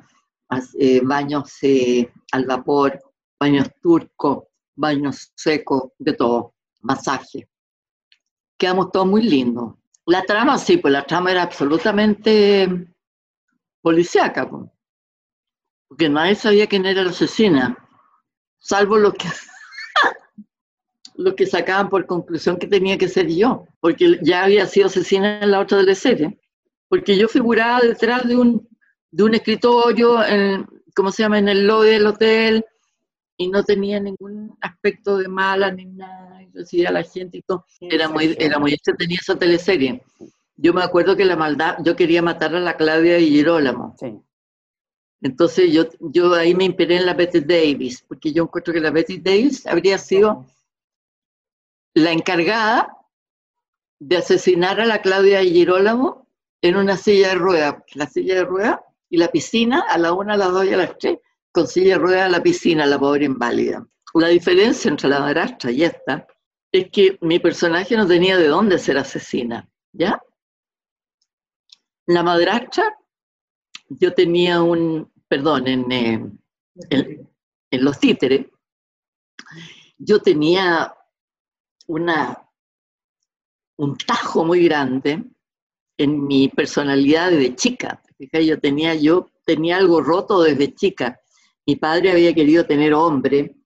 [0.79, 3.01] eh, baños eh, al vapor,
[3.39, 7.49] baños turcos, baños secos, de todo, masaje.
[8.59, 9.75] Quedamos todos muy lindos.
[10.07, 12.89] La trama, sí, pues la trama era absolutamente
[13.81, 14.65] policíaca, pues.
[15.89, 17.77] porque nadie sabía quién era la asesina,
[18.59, 19.29] salvo los que,
[21.17, 25.41] los que sacaban por conclusión que tenía que ser yo, porque ya había sido asesina
[25.41, 26.39] en la otra de la serie
[26.95, 28.69] porque yo figuraba detrás de un,
[29.15, 32.67] de un escritorio, en, ¿cómo se llama?, en el lobby del hotel,
[33.37, 37.43] y no tenía ningún aspecto de mala ni nada, y recibía a la gente y
[37.43, 37.65] todo.
[37.81, 40.03] Era muy, era muy tenía esa teleserie.
[40.57, 43.95] Yo me acuerdo que la maldad, yo quería matar a la Claudia y Girolamo.
[44.01, 44.19] Sí.
[45.21, 48.91] Entonces yo, yo ahí me inspiré en la Betty Davis, porque yo encuentro que la
[48.91, 50.45] Betty Davis habría sido
[51.95, 52.97] la encargada
[54.01, 56.27] de asesinar a la Claudia y Girolamo
[56.61, 57.85] en una silla de rueda.
[57.95, 58.84] La silla de rueda
[59.15, 61.21] Y la piscina, a la una, a las dos y a las tres,
[61.53, 63.87] con silla de ruedas a la piscina, la pobre inválida.
[64.15, 66.27] La diferencia entre la madrastra y esta
[66.73, 70.21] es que mi personaje no tenía de dónde ser asesina, ¿ya?
[72.07, 72.99] La madrastra,
[73.89, 76.31] yo tenía un, perdón, en, eh,
[76.91, 77.31] en,
[77.71, 78.49] en los títeres,
[79.97, 80.93] yo tenía
[81.87, 82.51] una,
[83.77, 85.23] un tajo muy grande
[85.99, 88.01] en mi personalidad desde chica.
[88.19, 91.21] Yo tenía, yo tenía algo roto desde chica.
[91.67, 93.57] Mi padre había querido tener hombre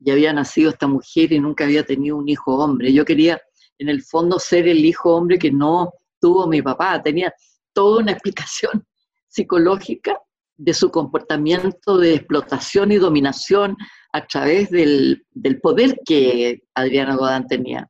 [0.00, 2.92] y había nacido esta mujer y nunca había tenido un hijo hombre.
[2.92, 3.40] Yo quería,
[3.78, 7.00] en el fondo, ser el hijo hombre que no tuvo mi papá.
[7.02, 7.32] Tenía
[7.72, 8.86] toda una explicación
[9.28, 10.18] psicológica
[10.56, 13.76] de su comportamiento de explotación y dominación
[14.12, 15.24] a través del,
[15.62, 17.88] poder que Adriana Godán tenía.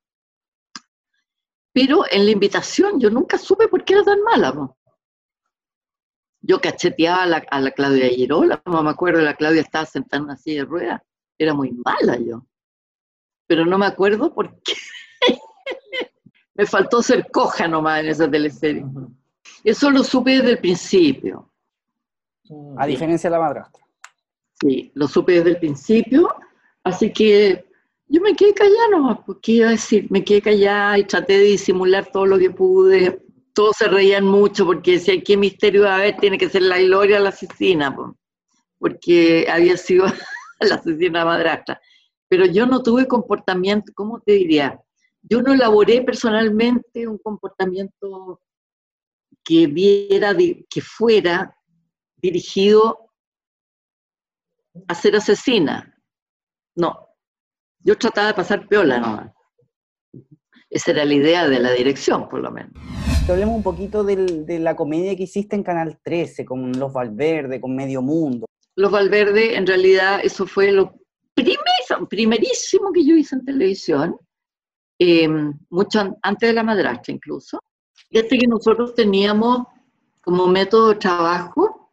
[1.72, 4.54] Pero en la invitación yo nunca supe por qué era tan mala.
[6.42, 10.18] Yo cacheteaba a la, a la Claudia Girola, no me acuerdo, la Claudia estaba sentada
[10.18, 11.02] en una silla de ruedas,
[11.38, 12.44] era muy mala yo.
[13.46, 14.74] Pero no me acuerdo por qué.
[16.54, 18.84] me faltó ser coja nomás en esa teleserie.
[19.64, 21.52] Eso lo supe desde el principio.
[22.76, 23.82] A diferencia de la madrastra.
[24.60, 26.28] Sí, lo supe desde el principio,
[26.84, 27.64] así que
[28.08, 31.44] yo me quedé callada nomás, porque iba a decir, me quedé callada y traté de
[31.44, 33.21] disimular todo lo que pude.
[33.54, 36.16] Todos se reían mucho porque decían, ¿qué misterio va a haber?
[36.16, 37.94] Tiene que ser la Gloria la asesina,
[38.78, 40.06] porque había sido
[40.60, 41.80] la asesina madrastra.
[42.28, 44.80] Pero yo no tuve comportamiento, ¿cómo te diría?
[45.22, 48.40] Yo no elaboré personalmente un comportamiento
[49.44, 50.34] que viera,
[50.68, 51.54] que fuera
[52.16, 53.10] dirigido
[54.88, 55.94] a ser asesina.
[56.74, 57.08] No.
[57.80, 59.32] Yo trataba de pasar piola nomás.
[60.72, 62.72] Esa era la idea de la dirección, por lo menos.
[63.28, 67.76] Hablemos un poquito de la comedia que hiciste en Canal 13, con Los Valverde, con
[67.76, 68.46] Medio Mundo.
[68.74, 70.94] Los Valverde, en realidad, eso fue lo
[72.08, 74.16] primerísimo que yo hice en televisión,
[74.98, 75.28] eh,
[75.68, 77.60] mucho antes de la madrastra incluso.
[78.08, 79.66] Fíjate que nosotros teníamos
[80.22, 81.90] como método de trabajo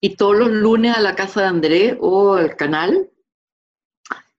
[0.00, 3.08] y todos los lunes a la casa de Andrés o al canal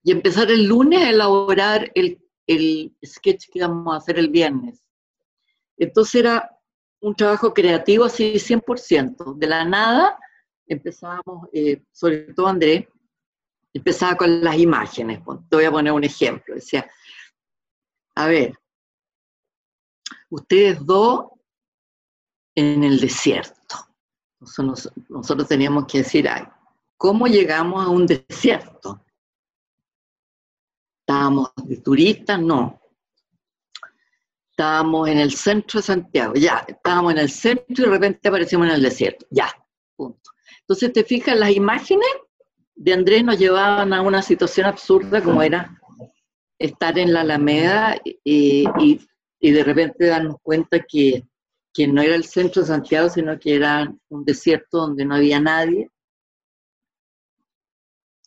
[0.04, 2.19] y empezar el lunes a elaborar el,
[2.50, 4.84] el sketch que íbamos a hacer el viernes.
[5.78, 6.50] Entonces era
[7.00, 9.38] un trabajo creativo así 100%.
[9.38, 10.18] De la nada
[10.66, 12.88] empezábamos, eh, sobre todo Andrés,
[13.72, 15.20] empezaba con las imágenes.
[15.50, 16.56] Te voy a poner un ejemplo.
[16.56, 16.90] Decía,
[18.16, 18.58] a ver,
[20.30, 21.28] ustedes dos
[22.56, 23.76] en el desierto.
[24.40, 26.44] Nosotros, nosotros teníamos que decir, ay,
[26.98, 29.06] ¿cómo llegamos a un desierto?
[31.10, 32.40] ¿Estábamos de turistas?
[32.40, 32.80] No.
[34.52, 36.64] Estábamos en el centro de Santiago, ya.
[36.68, 39.52] Estábamos en el centro y de repente aparecimos en el desierto, ya.
[39.96, 40.30] Punto.
[40.60, 42.08] Entonces, te fijas, las imágenes
[42.76, 45.82] de Andrés nos llevaban a una situación absurda como era
[46.60, 48.70] estar en la Alameda y,
[49.40, 51.24] y de repente darnos cuenta que,
[51.74, 55.40] que, no era el centro de Santiago, sino que era un desierto donde no había
[55.40, 55.90] nadie.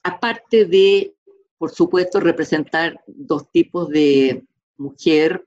[0.02, 1.14] Aparte de,
[1.62, 4.44] por supuesto, representar dos tipos de
[4.78, 5.46] mujer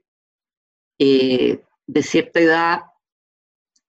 [0.98, 2.84] eh, de cierta edad,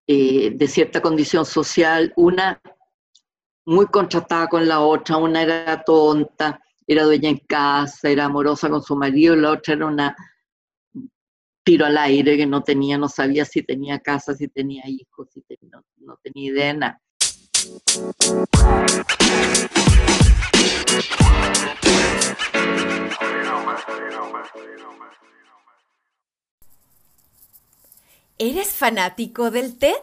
[0.08, 2.60] eh, de cierta condición social, una
[3.64, 8.82] muy contrastada con la otra, una era tonta, era dueña en casa, era amorosa con
[8.82, 10.16] su marido, la otra era una
[11.62, 15.44] tiro al aire que no tenía, no sabía si tenía casa, si tenía hijos, si
[16.00, 17.00] no, tenía idea de nada.
[28.38, 29.94] ¿Eres fanático del té?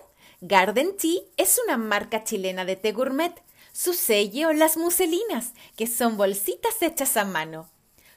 [0.41, 3.34] Garden Tea es una marca chilena de té gourmet.
[3.71, 7.69] Su sello, las muselinas, que son bolsitas hechas a mano.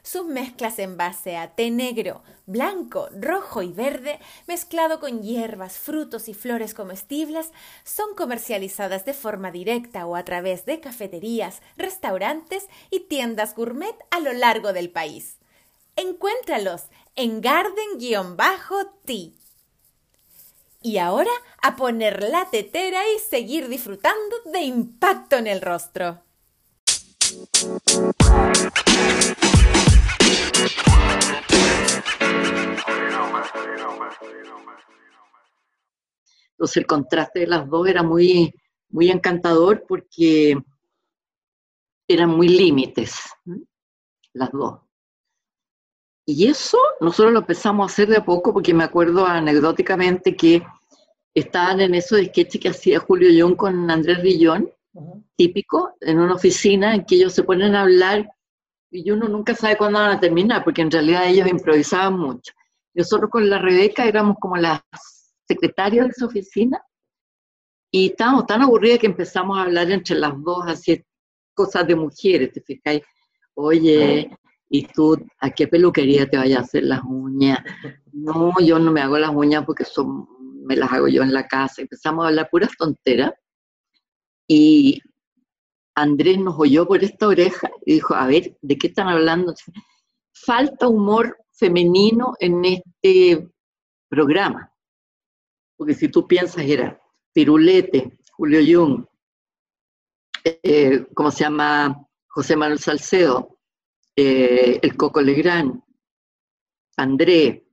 [0.09, 6.29] Sus mezclas en base a té negro, blanco, rojo y verde, mezclado con hierbas, frutos
[6.29, 7.51] y flores comestibles,
[7.83, 14.21] son comercializadas de forma directa o a través de cafeterías, restaurantes y tiendas gourmet a
[14.21, 15.39] lo largo del país.
[15.97, 16.83] Encuéntralos
[17.17, 19.31] en Garden-Tea.
[20.83, 21.31] Y ahora
[21.61, 26.23] a poner la tetera y seguir disfrutando de impacto en el rostro.
[36.51, 38.51] Entonces el contraste de las dos era muy,
[38.89, 40.57] muy encantador porque
[42.07, 43.15] eran muy límites,
[44.33, 44.79] las dos.
[46.25, 50.63] Y eso nosotros lo empezamos a hacer de a poco porque me acuerdo anecdóticamente que
[51.35, 54.71] estaban en esos sketches que hacía Julio Young con Andrés Rillón,
[55.35, 58.27] típico, en una oficina en que ellos se ponen a hablar
[58.91, 62.53] y uno nunca sabe cuándo van a terminar, porque en realidad ellos improvisaban mucho.
[62.93, 64.81] Nosotros con la Rebeca éramos como las
[65.47, 66.81] secretarias de esa oficina
[67.91, 71.03] y estábamos tan aburridas que empezamos a hablar entre las dos, así
[71.53, 73.01] cosas de mujeres, ¿te fijáis?
[73.55, 74.29] Oye,
[74.69, 77.59] ¿y tú a qué peluquería te vayas a hacer las uñas?
[78.11, 80.27] No, yo no me hago las uñas porque son,
[80.65, 81.81] me las hago yo en la casa.
[81.81, 83.31] Empezamos a hablar puras tonteras
[84.47, 85.01] y
[85.97, 89.55] Andrés nos oyó por esta oreja y dijo, a ver, ¿de qué están hablando?
[90.31, 93.49] Falta humor femenino en este
[94.07, 94.71] programa.
[95.75, 97.01] Porque si tú piensas, era
[97.33, 99.05] Pirulete, Julio Jung,
[100.43, 102.07] eh, ¿cómo se llama?
[102.27, 103.57] José Manuel Salcedo,
[104.15, 105.81] eh, el Coco Legrand,
[106.95, 107.67] André,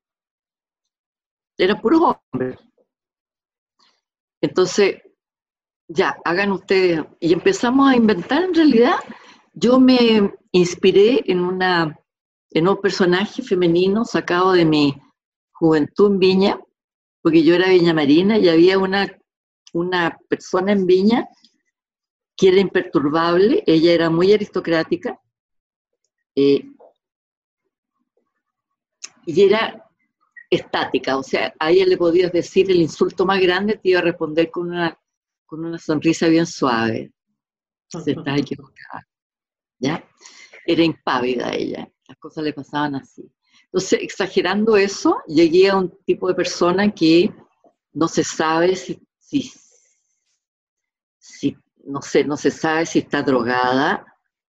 [1.58, 2.58] eran puros hombres.
[4.40, 5.02] Entonces,
[5.88, 7.04] ya, hagan ustedes.
[7.20, 8.96] Y empezamos a inventar en realidad.
[9.52, 11.98] Yo me inspiré en, una,
[12.50, 14.94] en un personaje femenino sacado de mi
[15.52, 16.60] juventud en Viña,
[17.22, 19.06] porque yo era Viña Marina y había una,
[19.72, 21.28] una persona en Viña
[22.36, 25.20] que era imperturbable, ella era muy aristocrática
[26.34, 26.64] eh,
[29.24, 29.88] y era
[30.50, 34.02] estática, o sea, a ella le podías decir el insulto más grande, te iba a
[34.02, 34.98] responder con una
[35.46, 37.12] con una sonrisa bien suave.
[37.88, 39.06] Se está equivocada.
[39.78, 40.04] ¿Ya?
[40.66, 43.30] Era impávida ella, las cosas le pasaban así.
[43.64, 47.34] Entonces, exagerando eso, llegué a un tipo de persona que
[47.92, 49.52] no se sabe si, si,
[51.18, 54.04] si no sé, no se sabe si está drogada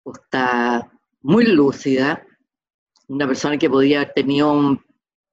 [0.03, 2.25] o está muy lúcida.
[3.07, 4.83] Una persona que podía haber tenido un,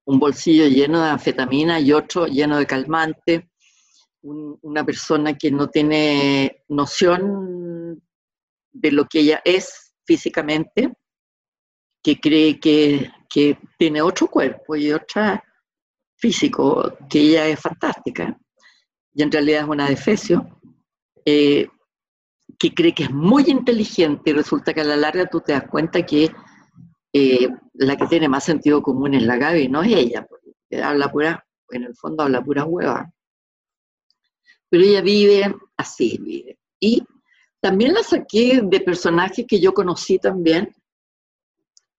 [0.04, 3.50] un bolsillo lleno de anfetamina y otro lleno de calmante
[4.22, 8.00] una persona que no tiene noción
[8.72, 10.92] de lo que ella es físicamente,
[12.02, 13.10] que cree que,
[13.78, 15.40] tiene otro cuerpo y otro
[16.16, 18.38] físico, que ella es fantástica,
[19.14, 20.60] y en realidad es una defecio,
[21.24, 21.66] eh,
[22.58, 25.66] que cree que es muy inteligente y resulta que a la larga tú te das
[25.68, 26.30] cuenta que
[27.12, 31.10] eh, la que tiene más sentido común es la Gaby, no es ella, porque habla
[31.10, 33.10] pura, en el fondo habla pura hueva
[34.72, 36.58] pero ella vive así, vive.
[36.80, 37.04] Y
[37.60, 40.74] también la saqué de personajes que yo conocí también,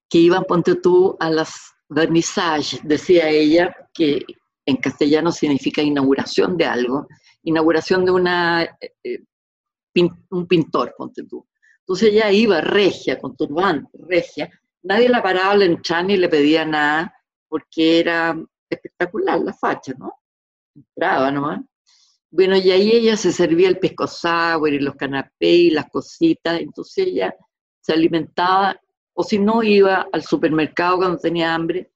[0.09, 1.53] que iban, ponte tú, a las
[1.87, 4.25] vernissages, decía ella, que
[4.65, 7.07] en castellano significa inauguración de algo,
[7.43, 8.63] inauguración de una,
[9.03, 9.19] eh,
[10.31, 11.47] un pintor, ponte tú.
[11.81, 14.49] Entonces ella iba regia, con turbante, regia,
[14.81, 17.13] nadie la paraba la entrada ni le pedía nada,
[17.47, 18.35] porque era
[18.67, 20.11] espectacular la facha, ¿no?
[20.73, 21.59] Entraba nomás.
[22.35, 24.07] Bueno, y ahí ella se servía el pesco
[24.67, 27.35] y los canapés y las cositas, entonces ella
[27.79, 28.75] se alimentaba,
[29.13, 31.91] o si no, iba al supermercado cuando tenía hambre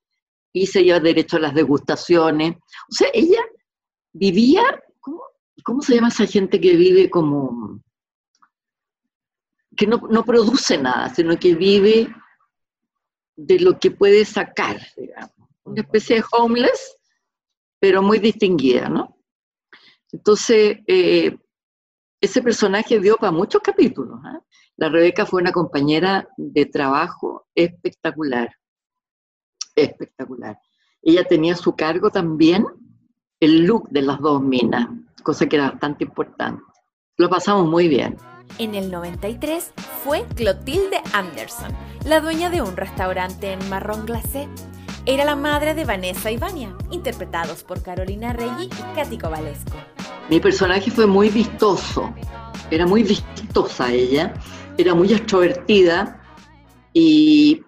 [0.53, 2.55] y se iba derecho a las degustaciones.
[2.55, 3.41] O sea, ella
[4.13, 4.61] vivía,
[4.99, 5.23] ¿cómo,
[5.63, 7.81] cómo se llama esa gente que vive como,
[9.75, 12.13] que no, no produce nada, sino que vive
[13.35, 15.31] de lo que puede sacar, digamos.
[15.63, 16.95] Una especie de homeless,
[17.79, 19.16] pero muy distinguida, ¿no?
[20.11, 21.37] Entonces, eh,
[22.21, 24.19] ese personaje dio para muchos capítulos.
[24.23, 24.41] ¿ah?
[24.77, 28.49] La Rebeca fue una compañera de trabajo espectacular,
[29.75, 30.59] espectacular.
[31.01, 32.65] Ella tenía su cargo también
[33.39, 34.87] el look de las dos minas,
[35.23, 36.63] cosa que era bastante importante.
[37.17, 38.17] Lo pasamos muy bien.
[38.59, 41.71] En el 93 fue Clotilde Anderson,
[42.05, 44.47] la dueña de un restaurante en Marrón Glacé.
[45.09, 49.77] Era la madre de Vanessa y Vania, interpretados por Carolina Reggi y Katy Covalesco.
[50.29, 52.13] Mi personaje fue muy vistoso,
[52.71, 54.33] era muy vistosa ella,
[54.77, 56.21] era muy extrovertida
[56.91, 57.63] y,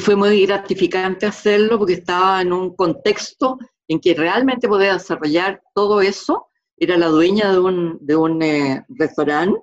[0.00, 6.02] fue muy gratificante hacerlo porque estaba en un contexto en que realmente podía desarrollar todo
[6.02, 6.48] eso.
[6.76, 9.58] Era la dueña de un, de un eh, restaurante,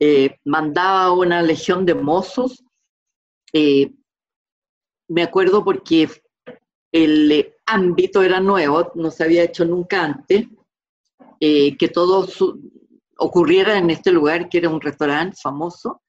[0.00, 2.64] eh, mandaba una legión de mozos.
[3.52, 3.92] Eh,
[5.08, 6.08] me acuerdo porque
[6.92, 10.46] el ámbito era nuevo, no se había hecho nunca antes
[11.40, 12.28] eh, que todo
[13.18, 16.02] ocurriera en este lugar, que era un restaurante famoso,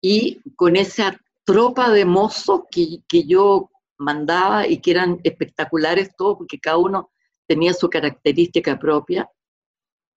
[0.00, 6.38] y con esa tropa de mozos que, que yo mandaba y que eran espectaculares todos,
[6.38, 7.10] porque cada uno
[7.46, 9.28] tenía su característica propia,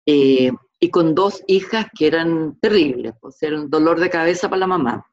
[0.05, 4.59] eh, y con dos hijas que eran terribles, pues era un dolor de cabeza para
[4.59, 5.05] la mamá.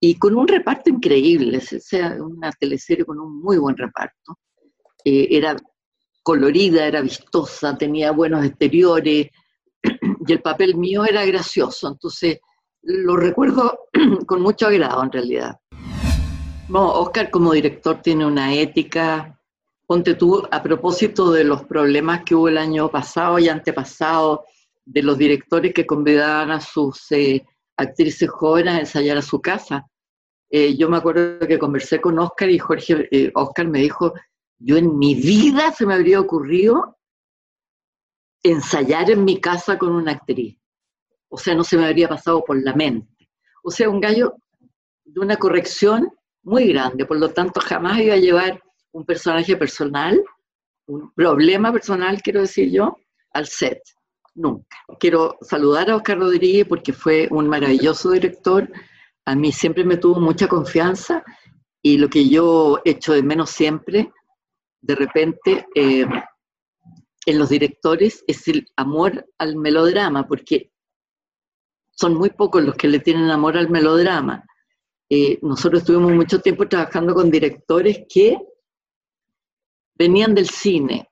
[0.00, 4.38] Y con un reparto increíble, o sea, una teleserie con un muy buen reparto.
[5.04, 5.56] Eh, era
[6.22, 9.28] colorida, era vistosa, tenía buenos exteriores
[10.26, 11.88] y el papel mío era gracioso.
[11.88, 12.40] Entonces
[12.82, 13.88] lo recuerdo
[14.26, 15.58] con mucho agrado en realidad.
[16.68, 19.38] No, Oscar como director tiene una ética.
[19.86, 24.46] Ponte tú, a propósito de los problemas que hubo el año pasado y antepasado,
[24.86, 27.44] de los directores que convidaban a sus eh,
[27.76, 29.86] actrices jóvenes a ensayar a su casa.
[30.50, 34.12] Eh, yo me acuerdo que conversé con Oscar y Jorge, eh, Oscar me dijo,
[34.58, 36.96] yo en mi vida se me habría ocurrido
[38.42, 40.58] ensayar en mi casa con una actriz.
[41.28, 43.28] O sea, no se me habría pasado por la mente.
[43.62, 44.36] O sea, un gallo
[45.04, 46.12] de una corrección
[46.42, 48.62] muy grande, por lo tanto jamás iba a llevar
[48.92, 50.22] un personaje personal,
[50.86, 52.98] un problema personal, quiero decir yo,
[53.32, 53.80] al set.
[54.34, 54.76] Nunca.
[54.98, 58.70] Quiero saludar a Oscar Rodríguez porque fue un maravilloso director.
[59.24, 61.24] A mí siempre me tuvo mucha confianza
[61.82, 64.12] y lo que yo echo de menos siempre,
[64.80, 66.06] de repente, eh,
[67.26, 70.72] en los directores es el amor al melodrama, porque
[71.90, 74.44] son muy pocos los que le tienen amor al melodrama.
[75.08, 78.38] Eh, nosotros estuvimos mucho tiempo trabajando con directores que
[79.96, 81.08] venían del cine.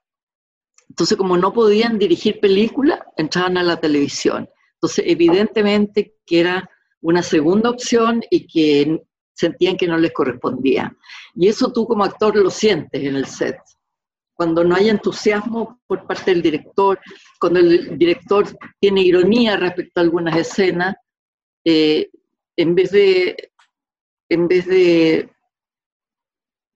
[0.89, 4.49] Entonces, como no podían dirigir películas, entraban a la televisión.
[4.75, 6.69] Entonces, evidentemente que era
[7.01, 9.01] una segunda opción y que
[9.33, 10.95] sentían que no les correspondía.
[11.35, 13.57] Y eso tú como actor lo sientes en el set
[14.33, 16.99] cuando no hay entusiasmo por parte del director,
[17.39, 18.45] cuando el director
[18.79, 20.95] tiene ironía respecto a algunas escenas,
[21.63, 22.09] eh,
[22.57, 23.51] en, vez de,
[24.29, 25.29] en vez de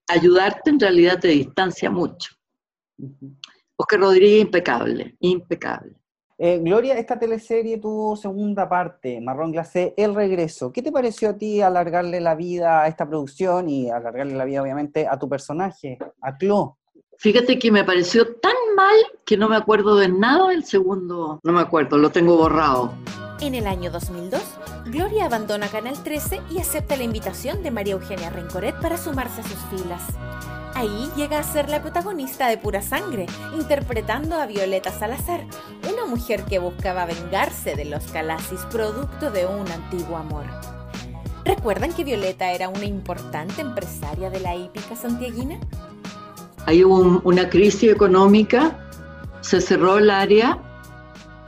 [0.07, 2.35] ayudarte, en realidad te distancia mucho.
[3.75, 5.95] Oscar Rodríguez, impecable, impecable.
[6.39, 10.71] Eh, Gloria, esta teleserie tuvo segunda parte, Marrón Glacé, El Regreso.
[10.71, 14.61] ¿Qué te pareció a ti alargarle la vida a esta producción y alargarle la vida,
[14.61, 16.77] obviamente, a tu personaje, a Clo?
[17.17, 21.39] Fíjate que me pareció tan mal que no me acuerdo de nada del segundo.
[21.41, 22.93] No me acuerdo, lo tengo borrado.
[23.41, 24.41] En el año 2002,
[24.91, 29.43] Gloria abandona Canal 13 y acepta la invitación de María Eugenia Rencoret para sumarse a
[29.43, 30.03] sus filas.
[30.77, 33.25] Ahí llega a ser la protagonista de Pura Sangre,
[33.55, 35.43] interpretando a Violeta Salazar,
[35.91, 40.45] una mujer que buscaba vengarse de los Calasis producto de un antiguo amor.
[41.43, 45.59] ¿Recuerdan que Violeta era una importante empresaria de la hípica santiaguina?
[46.67, 48.87] Hay una crisis económica,
[49.41, 50.61] se cerró el área,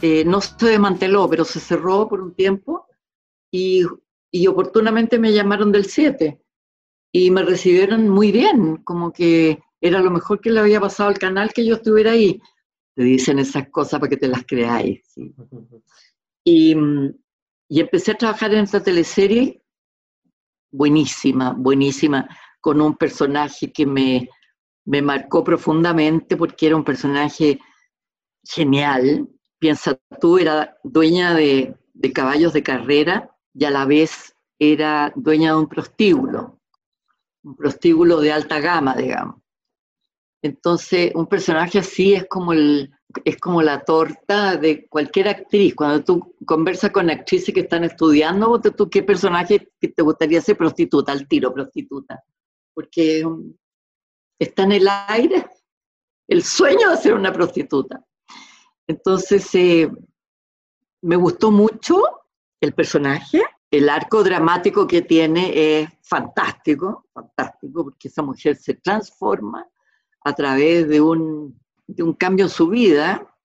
[0.01, 2.87] eh, no se desmanteló, pero se cerró por un tiempo
[3.51, 3.83] y,
[4.31, 6.41] y oportunamente me llamaron del 7
[7.11, 11.17] y me recibieron muy bien, como que era lo mejor que le había pasado al
[11.17, 12.41] canal que yo estuviera ahí.
[12.95, 15.01] Te dicen esas cosas para que te las creáis.
[16.43, 16.75] Y,
[17.67, 19.63] y, empecé a trabajar en esta teleserie,
[20.71, 22.27] buenísima, buenísima,
[22.61, 24.29] con un personaje que me,
[24.85, 27.59] me marcó profundamente porque era un personaje
[28.43, 29.27] genial.
[29.59, 31.75] Piensa tú, era dueña de,
[32.13, 36.58] caballos de carrera y a la vez era dueña de un prostíbulo,
[37.43, 39.41] un prostíbulo de alta gama, digamos.
[40.41, 42.91] Entonces, un personaje así es como, el,
[43.25, 45.75] es como la torta de cualquier actriz.
[45.75, 51.11] Cuando tú conversas con actrices que están estudiando, tú qué personaje te gustaría ser prostituta,
[51.11, 52.23] al tiro prostituta.
[52.73, 53.25] Porque
[54.39, 55.45] está en el aire
[56.29, 58.05] el sueño de ser una prostituta.
[58.87, 59.91] Entonces, eh,
[61.01, 62.01] me gustó mucho
[62.61, 63.41] el personaje,
[63.71, 69.67] el arco dramático que tiene es fantástico, fantástico, porque esa mujer se transforma
[70.23, 71.59] a través de un,
[71.97, 73.35] un cambio en su vida,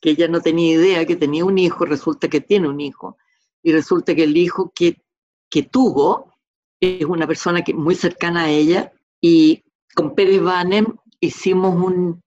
[0.00, 3.16] que ella no tenía idea que tenía un hijo, resulta que tiene un hijo,
[3.62, 5.02] y resulta que el hijo que,
[5.50, 6.34] que tuvo
[6.80, 9.64] es una persona que, muy cercana a ella, y
[9.94, 10.86] con Pérez Banem
[11.20, 12.22] hicimos un,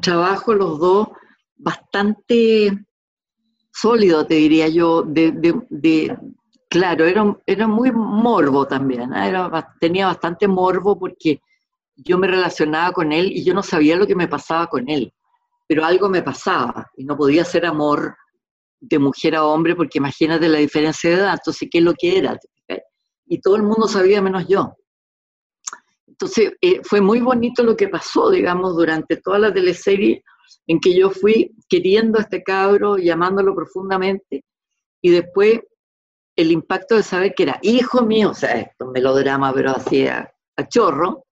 [0.00, 1.08] trabajo los dos
[1.56, 2.86] bastante
[3.72, 6.16] sólido, te diría yo, de,
[6.70, 9.28] claro, era, era muy morbo también, ¿eh?
[9.28, 11.42] era, tenía bastante morbo porque
[11.96, 15.12] yo me relacionaba con él y yo no sabía lo que me pasaba con él,
[15.66, 18.16] pero algo me pasaba y no podía ser amor
[18.80, 22.18] de mujer a hombre porque imagínate la diferencia de edad, entonces, ¿qué es lo que
[22.18, 22.38] era?
[23.26, 24.74] Y todo el mundo sabía menos yo.
[26.06, 30.24] Entonces, eh, fue muy bonito lo que pasó, digamos, durante toda la teleserie,
[30.66, 34.44] en que yo fui queriendo a este cabro, llamándolo profundamente,
[35.00, 35.60] y después
[36.40, 40.68] el impacto de saber que era hijo mío, o sea, esto melodrama, pero hacía a,
[40.68, 41.24] chorro,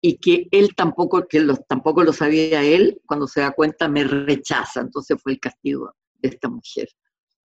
[0.00, 4.80] y que él tampoco, que tampoco lo sabía él, cuando se da cuenta me rechaza,
[4.80, 6.88] entonces fue el castigo de esta mujer.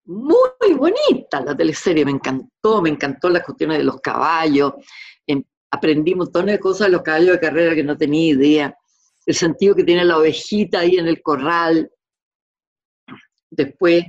[0.07, 4.75] Muy bonita la teleserie, me encantó, me encantó las cuestiones de los caballos,
[5.71, 8.79] aprendí un montón de cosas de los caballos de carrera que no tenía idea.
[9.27, 11.91] el sentido que tiene la ovejita ahí en el corral.
[13.51, 14.05] Después,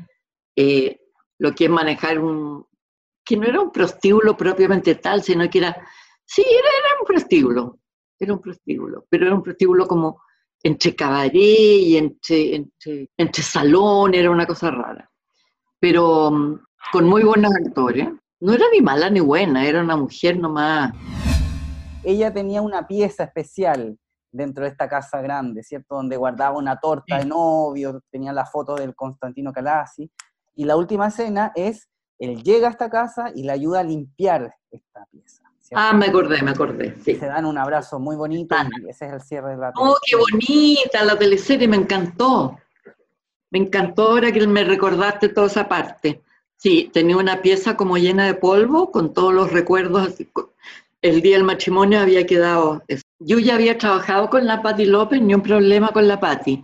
[0.56, 1.00] eh,
[1.40, 2.66] lo que es manejar un,
[3.24, 5.76] que no era un prostíbulo propiamente tal, sino que era,
[6.26, 7.80] sí, era, era un prostíbulo,
[8.20, 10.22] era un prostíbulo, pero era un prostíbulo como
[10.64, 15.10] entre cabaret y entre, entre, entre salón, era una cosa rara.
[15.80, 16.60] Pero mm,
[16.92, 18.10] con muy buenos actores.
[18.40, 20.94] No era ni mala ni buena, era una mujer nomás.
[22.04, 23.98] Ella tenía una pieza especial
[24.32, 25.96] dentro de esta casa grande, ¿cierto?
[25.96, 30.10] Donde guardaba una torta de novio, tenía la foto del Constantino Calasi.
[30.58, 31.88] Y la última escena es,
[32.18, 35.44] él llega a esta casa y le ayuda a limpiar esta pieza.
[35.76, 36.96] Ah, me acordé, me acordé.
[37.04, 37.16] Sí.
[37.16, 40.16] Se dan un abrazo muy bonito y ese es el cierre de la Oh, qué
[40.16, 42.58] bonita la teleserie, me encantó.
[43.52, 46.24] Me encantó ahora que me recordaste toda esa parte.
[46.56, 50.16] Sí, tenía una pieza como llena de polvo con todos los recuerdos.
[51.04, 52.82] El día del matrimonio había quedado.
[53.20, 56.64] Yo ya había trabajado con la Patti López, ni un problema con la Patti,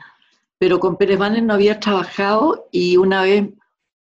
[0.58, 3.50] pero con Pérez Vanes no había trabajado y una vez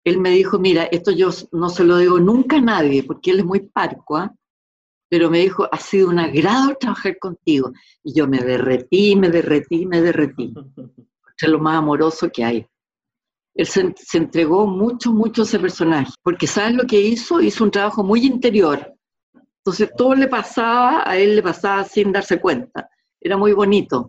[0.09, 3.39] él me dijo, mira, esto yo no se lo digo nunca a nadie, porque él
[3.39, 4.33] es muy parco, ¿ah?
[5.09, 7.71] pero me dijo, ha sido un agrado trabajar contigo.
[8.03, 10.53] Y yo me derretí, me derretí, me derretí.
[11.39, 12.67] Es lo más amoroso que hay.
[13.55, 17.41] Él se, entregó mucho, mucho a ese personaje, porque ¿sabes lo que hizo?
[17.41, 18.93] Hizo un trabajo muy interior.
[19.59, 22.89] Entonces todo le pasaba, a él le pasaba sin darse cuenta.
[23.19, 24.07] Era muy bonito.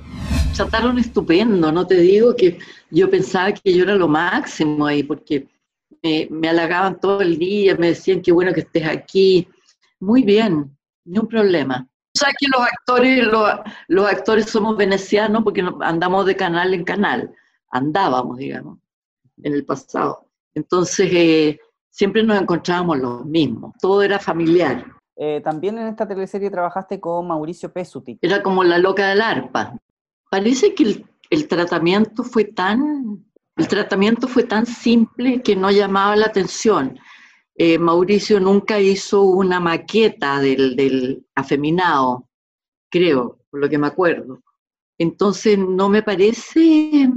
[0.55, 2.59] Trataron estupendo, no te digo que
[2.91, 5.49] yo pensaba que yo era lo máximo ahí, porque
[6.03, 9.49] me, me halagaban todo el día, me decían qué bueno que estés aquí.
[10.01, 11.89] Muy bien, ni un problema.
[12.15, 13.25] O sea que los actores,
[13.89, 17.33] los, actores somos venecianos porque andamos de canal en canal,
[17.71, 18.79] andábamos, digamos,
[19.43, 20.27] en el pasado.
[20.55, 24.85] Entonces, eh, siempre nos encontrábamos los mismos, todo era familiar.
[25.15, 28.19] Eh, también en esta teleserie trabajaste con Mauricio Pesuti.
[28.21, 29.79] Era como la loca del arpa.
[30.29, 33.25] Parece que el, el tratamiento fue tan,
[33.59, 36.99] el tratamiento fue tan simple que no llamaba la atención.
[37.57, 42.29] Eh, Mauricio nunca hizo una maqueta del, afeminado,
[42.89, 44.45] creo, por lo que me acuerdo.
[44.97, 47.11] Entonces no me parece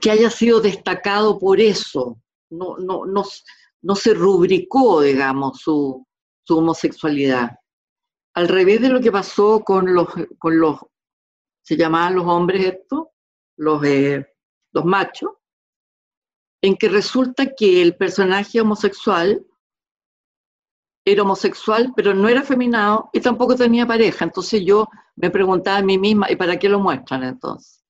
[0.00, 2.20] que haya sido destacado por eso.
[2.50, 6.04] No, no, no, se rubricó, digamos, su,
[6.48, 7.56] homosexualidad.
[8.34, 10.08] Al revés de lo que pasó con los,
[10.38, 10.80] con los
[11.62, 13.08] se llamaban los hombres estos,
[13.56, 14.26] los, eh,
[14.72, 15.37] los machos,
[16.62, 19.44] en que resulta que el personaje homosexual
[21.04, 24.24] era homosexual, pero no era feminado y tampoco tenía pareja.
[24.24, 27.82] Entonces yo me preguntaba a mí misma, ¿y para qué lo muestran entonces?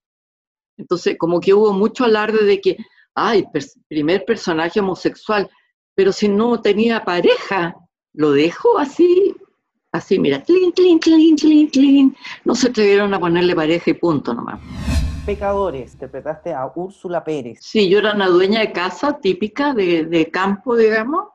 [0.77, 2.77] Entonces, como que hubo mucho alarde de que,
[3.15, 3.45] ay,
[3.89, 5.51] primer personaje homosexual,
[5.95, 7.75] pero si no tenía pareja,
[8.13, 9.35] lo dejo así,
[9.91, 12.17] así, mira, clean, clean, clean, clean, clean.
[12.45, 14.61] No se atrevieron a ponerle pareja y punto nomás.
[15.29, 17.59] Pecadores, interpretaste a Úrsula Pérez.
[17.61, 21.27] Sí, yo era una dueña de casa típica de, de campo, digamos,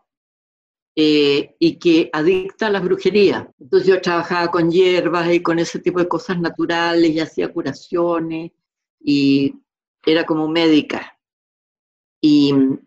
[0.95, 3.45] eh, y que adicta a las brujerías.
[3.59, 8.51] Entonces yo trabajaba con hierbas y con ese tipo de cosas naturales y hacía curaciones
[8.99, 9.53] y
[10.03, 11.15] era como médica.
[12.19, 12.79] Y mm,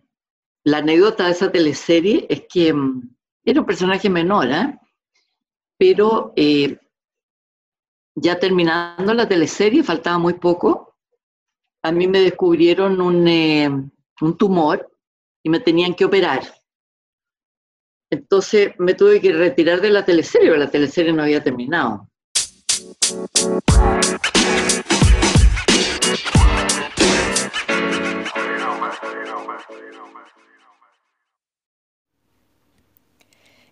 [0.65, 4.77] la anécdota de esa teleserie es que mm, era un personaje menor, ¿eh?
[5.79, 6.81] pero eh,
[8.17, 10.86] ya terminando la teleserie, faltaba muy poco,
[11.87, 14.91] a mí me descubrieron un, un tumor
[15.45, 16.43] y me tenían que operar.
[18.11, 22.09] Entonces me tuve que retirar de la teleserie, pero la teleserie no había terminado.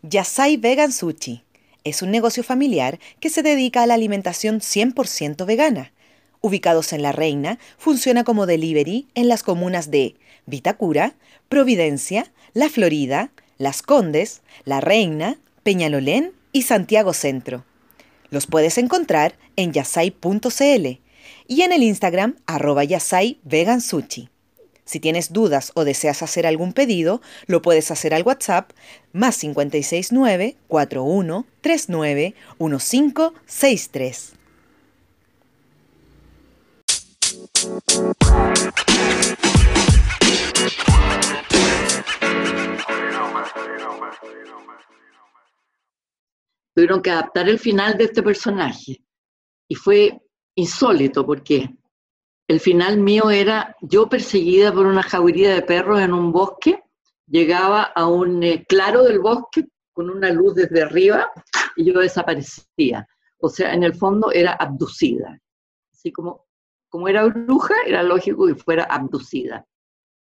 [0.02, 1.42] Yasai Vegan Sushi
[1.82, 5.93] es un negocio familiar que se dedica a la alimentación 100% vegana.
[6.44, 10.14] Ubicados en La Reina, funciona como delivery en las comunas de
[10.44, 11.14] Vitacura,
[11.48, 17.64] Providencia, La Florida, las Condes, La Reina, Peñalolén y Santiago Centro.
[18.28, 20.86] Los puedes encontrar en yasai.cl
[21.48, 23.80] y en el Instagram arroba yasai vegan.
[23.80, 28.70] Si tienes dudas o deseas hacer algún pedido, lo puedes hacer al WhatsApp
[29.14, 34.33] más 569 4139 1563.
[46.74, 49.02] Tuvieron que adaptar el final de este personaje.
[49.68, 50.20] Y fue
[50.56, 51.70] insólito porque
[52.48, 56.82] el final mío era yo perseguida por una jauría de perros en un bosque,
[57.26, 61.30] llegaba a un eh, claro del bosque con una luz desde arriba
[61.76, 63.08] y yo desaparecía.
[63.38, 65.40] O sea, en el fondo era abducida,
[65.92, 66.43] así como
[66.94, 69.66] como era bruja, era lógico que fuera abducida.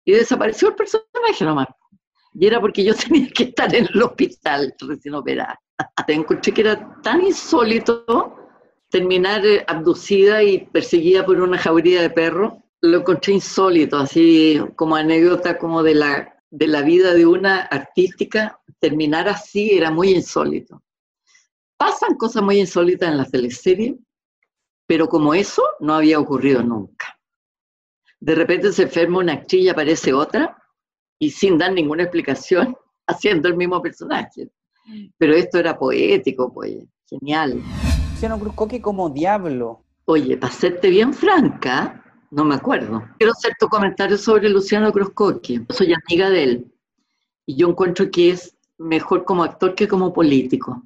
[0.04, 1.68] Y desapareció el personaje nomás.
[2.34, 5.60] Y era porque yo tenía que estar en el hospital recién operada.
[6.08, 8.34] Encontré que era tan insólito
[8.90, 12.54] terminar eh, abducida y perseguida por una jauría de perros.
[12.80, 18.58] Lo encontré insólito, así como anécdota como de la, de la vida de una artística.
[18.80, 20.82] Terminar así era muy insólito.
[21.76, 23.96] Pasan cosas muy insólitas en la teleserie,
[24.86, 27.18] pero como eso no había ocurrido nunca.
[28.20, 30.56] De repente se enferma una actriz y aparece otra,
[31.18, 32.76] y sin dar ninguna explicación,
[33.06, 34.50] haciendo el mismo personaje.
[35.18, 37.62] Pero esto era poético, pues, genial.
[38.12, 39.82] Luciano Cruzcoque como diablo.
[40.04, 43.02] Oye, para serte bien franca, no me acuerdo.
[43.18, 45.66] Quiero hacer tu comentario sobre Luciano Cruzcoque.
[45.70, 46.72] Soy amiga de él.
[47.44, 50.82] Y yo encuentro que es mejor como actor que como político.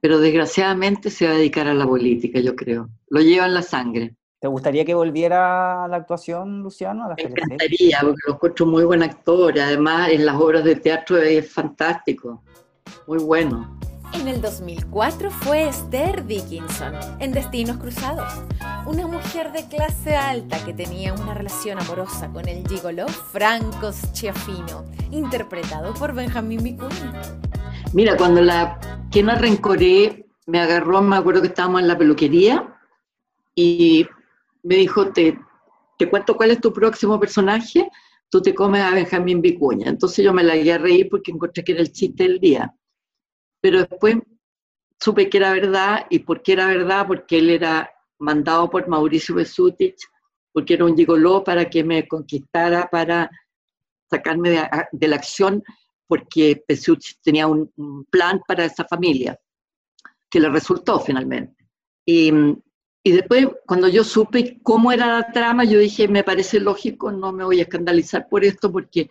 [0.00, 2.88] Pero desgraciadamente se va a dedicar a la política, yo creo.
[3.08, 4.14] Lo lleva en la sangre.
[4.38, 7.08] ¿Te gustaría que volviera a la actuación, Luciano?
[7.16, 9.58] Me encantaría, porque lo encuentro muy buen actor.
[9.58, 12.42] Además, en las obras de teatro es fantástico.
[13.06, 13.78] Muy bueno.
[14.12, 18.32] En el 2004 fue Esther Dickinson en Destinos Cruzados,
[18.86, 24.84] una mujer de clase alta que tenía una relación amorosa con el gigolo Franco Schiaffino,
[25.10, 27.12] interpretado por Benjamín Vicuña.
[27.92, 28.78] Mira, cuando la
[29.10, 32.78] Kena Rencoré me agarró, me acuerdo que estábamos en la peluquería
[33.54, 34.06] y
[34.62, 35.38] me dijo, te,
[35.98, 37.88] te cuento cuál es tu próximo personaje,
[38.28, 39.88] tú te comes a Benjamín Vicuña.
[39.88, 42.74] Entonces yo me la guié a reír porque encontré que era el chiste del día.
[43.60, 44.16] Pero después
[44.98, 49.34] supe que era verdad, y por qué era verdad, porque él era mandado por Mauricio
[49.34, 50.02] Besutich,
[50.52, 53.30] porque era un gigoló para que me conquistara, para
[54.10, 55.62] sacarme de, la acción,
[56.06, 57.70] porque Besutich tenía un,
[58.10, 59.38] plan para esa familia,
[60.30, 61.66] que le resultó finalmente.
[62.04, 62.32] Y,
[63.02, 67.32] y después, cuando yo supe cómo era la trama, yo dije, me parece lógico, no
[67.32, 69.10] me voy a escandalizar por esto, porque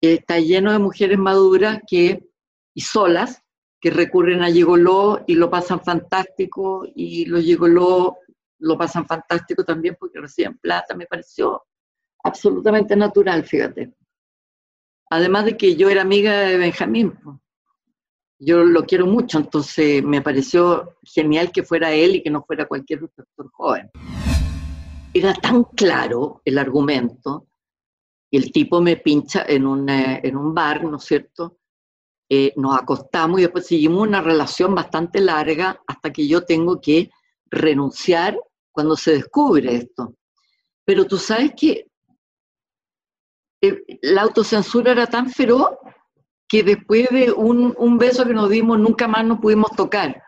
[0.00, 2.28] está lleno de mujeres maduras que,
[2.74, 3.42] y solas
[3.80, 8.16] que recurren a Gigoló y lo pasan fantástico, y los Gigoló
[8.60, 11.62] lo pasan fantástico también porque reciben plata, me pareció
[12.24, 13.94] absolutamente natural, fíjate.
[15.10, 17.18] Además de que yo era amiga de Benjamín,
[18.38, 22.68] yo lo quiero mucho, entonces me pareció genial que fuera él y que no fuera
[22.68, 23.90] cualquier actor joven.
[25.12, 27.48] Era tan claro el argumento,
[28.30, 31.58] y el tipo me pincha en un, en un bar, ¿no es cierto?
[32.28, 37.10] Eh, nos acostamos y después seguimos una relación bastante larga hasta que yo tengo que
[37.46, 38.38] renunciar
[38.70, 40.14] cuando se descubre esto.
[40.84, 41.86] Pero tú sabes que
[43.60, 45.70] eh, la autocensura era tan feroz
[46.48, 50.22] que después de un, un, beso que nos dimos nunca más nos pudimos tocar.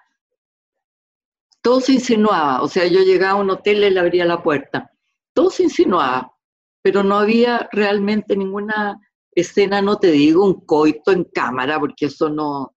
[1.63, 4.91] Todo se insinuaba, o sea, yo llegaba a un hotel y le abría la puerta.
[5.33, 6.35] Todo se insinuaba,
[6.83, 8.99] pero no había realmente ninguna
[9.33, 12.75] escena, no te digo un coito en cámara, porque eso no,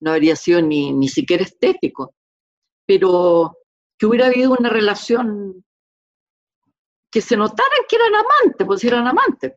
[0.00, 2.14] no habría sido ni, ni siquiera estético,
[2.86, 3.56] pero
[3.98, 5.64] que hubiera habido una relación
[7.10, 9.52] que se notaran que eran amantes, pues eran amantes.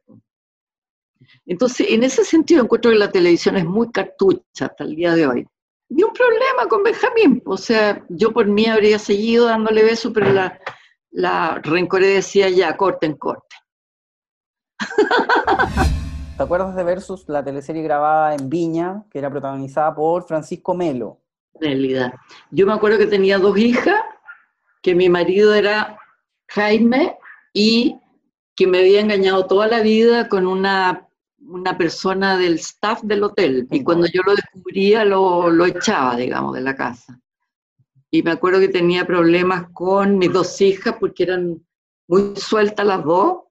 [1.48, 5.28] Entonces, en ese sentido encuentro que la televisión es muy cartucha hasta el día de
[5.28, 5.48] hoy.
[5.90, 10.34] Y un problema con Benjamín, o sea, yo por mí habría seguido dándole besos, pero
[10.34, 10.60] la,
[11.12, 13.60] la Rencoré decía ya, corten, corten.
[16.38, 21.22] ¿Te acuerdas de Versus, la teleserie grabada en Viña, que era protagonizada por Francisco Melo?
[21.60, 22.14] Realidad.
[22.52, 24.02] Yo me acuerdo que tenía dos hijas,
[24.84, 25.98] que mi marido era
[26.50, 27.18] Jaime
[27.54, 28.00] y
[28.56, 31.07] que me había engañado toda la vida con una,
[31.48, 33.68] una persona del staff del hotel.
[33.72, 37.20] Y cuando yo lo descubría, lo, lo echaba, digamos, de la casa.
[38.12, 41.66] Y me acuerdo que tenía problemas con mis dos hijas porque eran
[42.08, 43.44] muy sueltas las dos,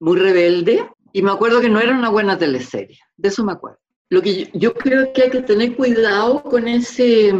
[0.00, 3.78] muy rebeldes, y me acuerdo que no era una buena teleserie, de eso me acuerdo.
[4.10, 7.32] Lo que yo, creo que hay que tener cuidado con ese,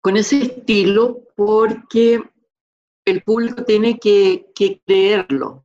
[0.00, 2.22] con ese estilo porque
[3.06, 5.64] el público tiene que, que creerlo.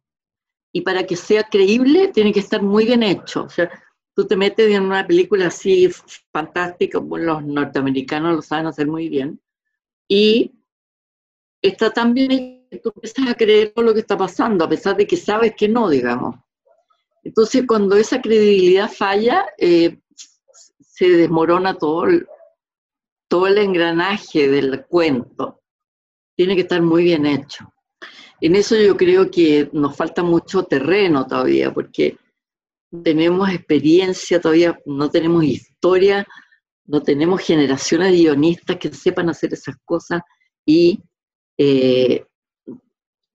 [0.75, 3.43] Y para que sea creíble, tiene que estar muy bien hecho.
[3.43, 3.71] O sea,
[4.13, 5.89] tú te metes en una película así
[6.33, 9.39] fantástica, los norteamericanos lo saben hacer muy bien,
[10.09, 10.51] y
[11.61, 14.97] está tan bien que tú empiezas a creer todo lo que está pasando, a pesar
[14.97, 16.35] de que sabes que no, digamos.
[17.23, 20.01] Entonces, cuando esa credibilidad falla, eh,
[20.81, 22.05] se desmorona todo
[23.29, 25.61] todo el engranaje del cuento.
[26.35, 27.65] Tiene que estar muy bien hecho.
[28.41, 32.17] En eso yo creo que nos falta mucho terreno todavía, porque
[33.03, 36.27] tenemos experiencia todavía, no tenemos historia,
[36.85, 40.21] no tenemos generaciones de guionistas que sepan hacer esas cosas
[40.65, 41.01] y
[41.57, 42.25] eh,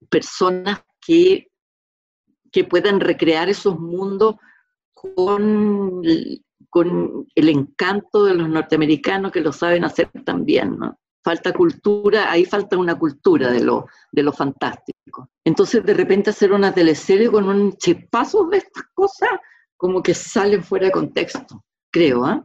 [0.09, 1.49] personas que,
[2.53, 4.37] que puedan recrear esos mundos
[4.93, 6.03] con,
[6.69, 11.00] con el encanto de los norteamericanos que lo saben hacer también, ¿no?
[11.23, 15.29] Falta cultura, ahí falta una cultura de lo, de lo fantástico.
[15.45, 19.31] Entonces, de repente hacer una teleserie con un chispazo de estas cosas,
[19.77, 22.45] como que salen fuera de contexto, creo, ¿ah?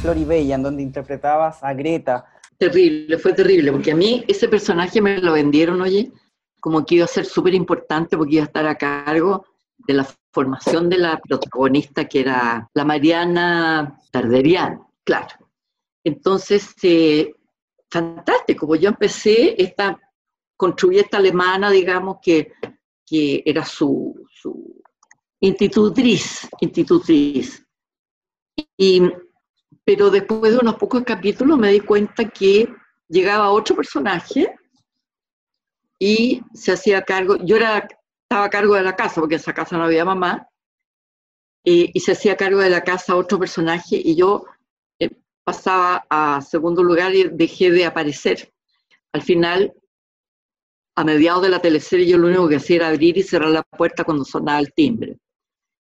[0.00, 2.24] Floribella, en donde interpretabas a Greta.
[2.58, 6.12] Terrible, fue terrible, porque a mí ese personaje me lo vendieron, oye,
[6.60, 9.44] como que iba a ser súper importante porque iba a estar a cargo
[9.78, 15.34] de la formación de la protagonista que era la Mariana Tarderian, claro.
[16.04, 17.32] Entonces, eh,
[17.90, 19.98] fantástico, pues yo empecé esta,
[20.56, 22.52] construí esta alemana, digamos, que,
[23.06, 24.82] que era su, su
[25.40, 27.66] institutriz, institutriz.
[28.76, 29.02] Y,
[29.84, 32.68] pero después de unos pocos capítulos me di cuenta que
[33.08, 34.54] llegaba otro personaje
[35.98, 37.88] y se hacía cargo, yo era
[38.30, 40.46] estaba a cargo de la casa, porque en esa casa no había mamá,
[41.64, 44.59] y, se hacía cargo de la casa otro personaje y yo eh,
[45.50, 48.52] pasaba a segundo lugar y dejé de aparecer.
[49.12, 49.72] Al final,
[50.96, 53.62] a mediados de la teleserie, yo lo único que hacía era abrir y cerrar la
[53.62, 55.18] puerta cuando sonaba el timbre.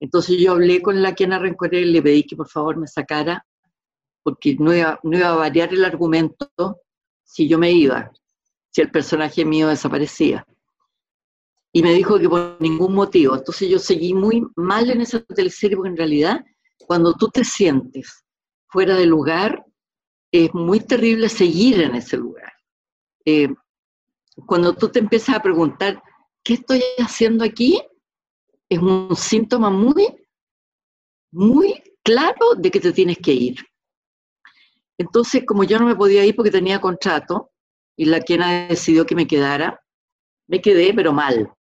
[0.02, 3.46] Entonces yo hablé con la quien Rencoré y le pedí que por favor me sacara,
[4.22, 6.52] porque no iba, no iba a variar el argumento
[7.24, 8.12] si yo me iba,
[8.70, 10.46] si el personaje mío desaparecía
[11.72, 13.36] y me dijo que por ningún motivo.
[13.36, 16.46] Entonces yo seguí muy mal en esa teleserie porque en realidad
[16.86, 18.23] cuando tú te sientes
[18.74, 19.66] fuera de lugar,
[20.32, 22.52] es muy terrible seguir en ese lugar.
[23.24, 23.48] Eh,
[24.48, 26.02] cuando tú te empiezas a preguntar,
[26.44, 27.80] ¿qué estoy haciendo aquí?
[28.68, 30.08] Es un síntoma muy,
[31.32, 33.58] muy claro de que te tienes que ir.
[34.98, 37.52] Entonces, como yo no me podía ir porque tenía contrato,
[37.96, 39.80] y la quien ha decidido que me quedara,
[40.48, 41.54] me quedé, pero mal.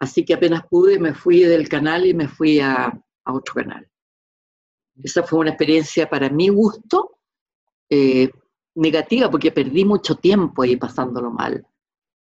[0.00, 2.92] Así que apenas pude, me fui del canal y me fui a,
[3.26, 3.86] otro canal.
[5.02, 7.18] Esa fue una experiencia para mi gusto
[7.88, 8.30] eh,
[8.74, 11.66] negativa porque perdí mucho tiempo ahí pasándolo mal.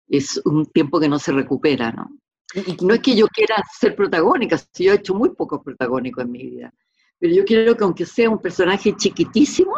[0.08, 2.10] Es un tiempo que no se recupera, ¿no?
[2.54, 6.24] Y no es que yo quiera ser protagónica, si yo he hecho muy pocos protagónicos
[6.24, 6.74] en mi vida,
[7.18, 9.74] pero yo quiero que aunque sea un personaje chiquitísimo,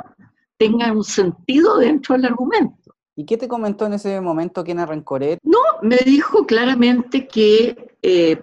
[0.56, 2.94] tenga un sentido dentro del argumento.
[3.14, 5.38] ¿Y qué te comentó en ese momento Kena Rencoret?
[5.42, 8.40] No, me dijo claramente que eh,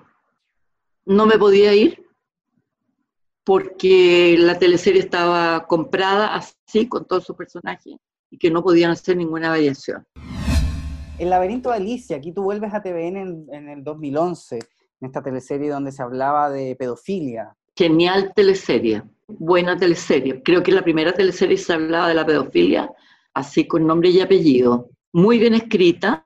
[1.06, 2.06] no me podía ir
[3.50, 7.95] porque la teleserie estaba comprada así, con todos sus personajes,
[8.30, 10.06] y que no podían hacer ninguna variación.
[11.18, 15.24] El laberinto de Alicia, aquí tú vuelves a TVN en, en el 2011, en esta
[15.24, 17.56] teleserie donde se hablaba de pedofilia.
[17.76, 20.43] Genial teleserie, buena teleserie.
[20.43, 22.88] Creo que la primera teleserie se hablaba de la pedofilia
[23.34, 24.91] así con nombre y apellido.
[25.12, 26.24] Muy bien escrita,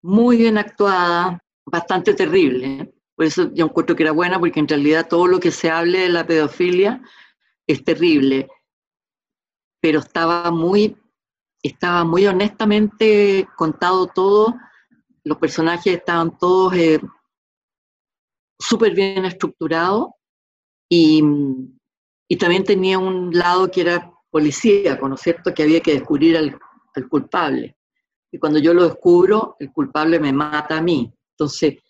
[0.00, 2.94] muy bien actuada, bastante terrible.
[3.20, 5.98] Por eso yo encuentro que era buena, porque en realidad todo lo que se hable
[5.98, 7.02] de la pedofilia
[7.66, 8.48] es terrible.
[9.78, 10.96] Pero estaba muy,
[11.62, 14.54] estaba muy honestamente contado todo.
[15.22, 16.98] Los personajes estaban todos eh,
[18.58, 20.06] súper bien estructurados
[20.88, 21.22] y,
[22.26, 26.38] y también tenía un lado que era policía, ¿no es cierto?, que había que descubrir
[26.38, 26.58] al,
[27.10, 27.76] culpable.
[28.32, 31.12] Y cuando yo lo descubro, el culpable me mata a mí.
[31.34, 31.82] Entonces,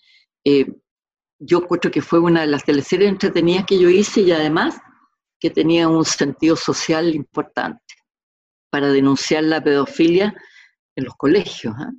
[0.44, 0.66] eh,
[1.40, 4.78] yo creo que fue una de las teleseries entretenidas que yo hice y además
[5.40, 7.94] que tenía un sentido social importante
[8.70, 10.34] para denunciar la pedofilia
[10.94, 11.92] en los colegios, ¿ah?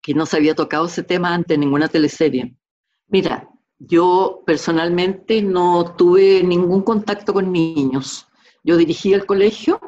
[0.00, 2.56] que no se había tocado ese tema antes en ninguna teleserie.
[3.08, 8.28] Mira, yo personalmente no tuve ningún contacto con niños.
[8.62, 9.80] Yo dirigí el colegio,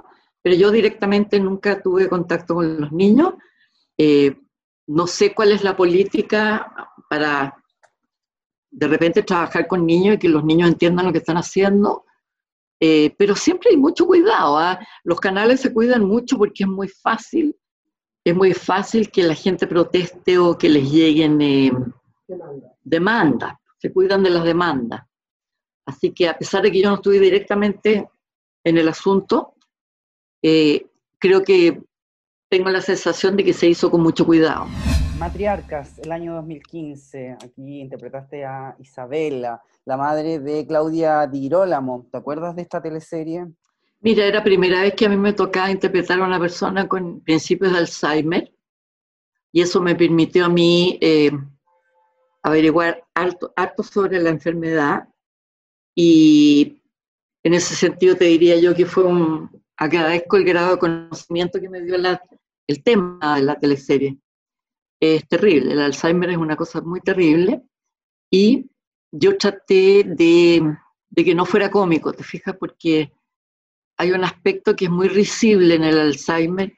[0.43, 3.35] pero yo directamente nunca tuve contacto con los niños.
[3.97, 4.37] Eh,
[4.89, 6.73] no sé cuál es la política
[7.09, 7.60] para
[8.71, 12.05] de repente trabajar con niños y que los niños entiendan lo que están haciendo,
[12.81, 14.59] eh, pero siempre hay mucho cuidado.
[14.59, 14.79] ¿ah?
[15.05, 17.57] Los canales se cuidan mucho porque es muy fácil,
[18.25, 21.73] es muy fácil que la gente proteste o que les lleguen eh,
[22.83, 25.03] demandas, se cuidan de las demandas.
[25.85, 28.09] Así que a pesar de que yo no estuve directamente
[28.65, 29.55] en el asunto,
[30.43, 30.87] eh,
[31.19, 31.83] creo que
[32.49, 34.67] tengo la sensación de que se hizo con mucho cuidado.
[35.21, 42.09] Matriarcas, el año 2015, aquí interpretaste a Isabela, la madre de Claudia Di Girolamo.
[42.11, 43.47] ¿Te acuerdas de esta teleserie?
[44.01, 47.21] Mira, era la primera vez que a mí me tocaba interpretar a una persona con
[47.21, 48.51] principios de Alzheimer
[49.53, 51.31] y eso me permitió a mí eh,
[52.43, 55.07] averiguar harto, harto sobre la enfermedad
[55.95, 56.81] y
[57.43, 61.69] en ese sentido te diría yo que fue un, agradezco el grado de conocimiento que
[61.69, 64.19] me dio el tema de la teleserie.
[65.01, 65.73] Es terrible.
[65.73, 67.63] El Alzheimer es una cosa muy terrible
[68.31, 68.71] y
[69.11, 70.77] yo traté de,
[71.17, 72.57] que no fuera cómico, ¿te fijas?
[72.59, 73.13] Porque
[73.97, 76.73] hay un aspecto que es muy risible en el Alzheimer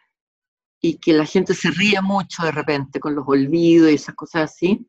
[0.81, 4.51] y que la gente se ríe mucho de repente con los olvidos y esas cosas
[4.51, 4.87] así.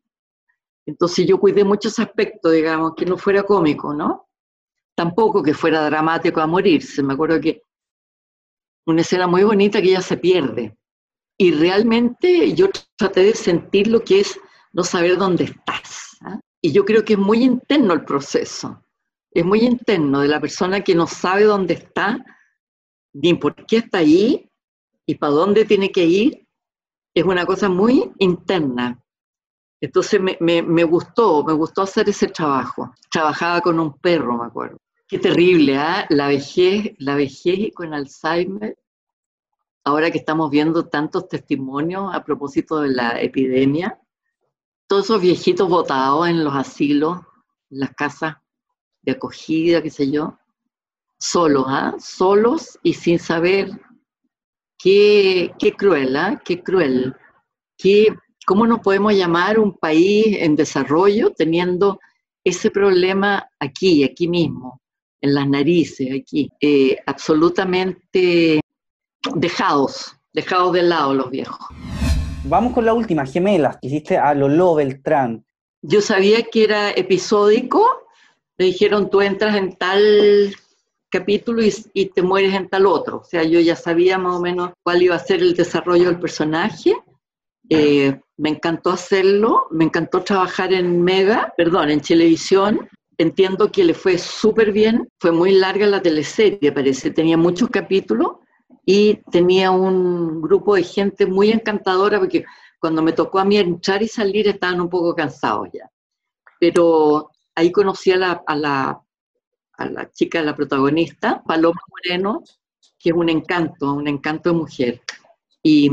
[0.86, 4.28] Entonces yo cuidé mucho ese aspecto, digamos, que no fuera cómico, ¿no?
[4.96, 7.02] Tampoco que fuera dramático a morirse.
[7.04, 7.62] Me acuerdo que
[8.86, 10.78] una escena muy bonita que ella se pierde.
[11.38, 14.40] Y realmente yo traté de sentir lo que es
[14.72, 16.18] no saber dónde estás.
[16.22, 16.40] ¿ah?
[16.62, 18.84] Y yo creo que es muy interno el proceso.
[19.32, 22.24] Es muy interno de la persona que no sabe dónde está,
[23.14, 24.50] ni por qué está ahí
[25.06, 26.48] y para dónde tiene que ir.
[27.16, 29.04] Es una cosa muy interna.
[29.82, 32.94] Entonces me, me, gustó, me gustó hacer ese trabajo.
[33.12, 34.78] Trabajaba con un perro, me acuerdo.
[35.08, 36.06] Qué terrible, ¿ah?
[36.10, 38.78] La vejez, la vejez con Alzheimer.
[39.86, 44.00] Ahora que estamos viendo tantos testimonios a propósito de la epidemia,
[44.88, 47.20] todos esos viejitos votados en los asilos,
[47.70, 48.38] en las casas
[49.02, 50.38] de acogida, qué sé yo,
[51.20, 51.96] solos, ¿ah?
[52.00, 53.72] Solos y sin saber
[54.78, 56.42] qué, qué cruel, ¿ah?
[56.44, 57.16] Qué cruel.
[57.78, 58.16] Qué,
[58.46, 62.00] ¿Cómo nos podemos llamar un país en desarrollo teniendo
[62.44, 64.82] ese problema aquí, aquí mismo,
[65.22, 68.63] en las narices, aquí, eh, absolutamente
[69.36, 71.66] dejados, dejados de lado los viejos?
[72.46, 75.46] Vamos con la última, gemelas, que hiciste a Lolo Beltrán.
[75.82, 77.86] Yo sabía que era episódico,
[78.58, 80.56] me dijeron tú entras en tal
[81.10, 83.18] capítulo y, te mueres en tal otro.
[83.18, 86.20] O sea, yo ya sabía más o menos cuál iba a ser el desarrollo del
[86.20, 86.96] personaje.
[87.70, 92.90] Eh, me encantó hacerlo, me encantó trabajar en Mega, perdón, en televisión.
[93.18, 98.38] Entiendo que le fue súper bien, fue muy larga la teleserie, parece, tenía muchos capítulos
[98.86, 102.46] y tenía un grupo de gente muy encantadora porque
[102.80, 105.90] cuando me tocó a mí entrar y salir estaban un poco cansados ya.
[106.60, 109.02] Pero ahí conocí a la, a la,
[109.78, 112.44] a la chica, la protagonista, Paloma Moreno,
[113.00, 115.02] que es un encanto, un encanto de mujer.
[115.62, 115.90] Y,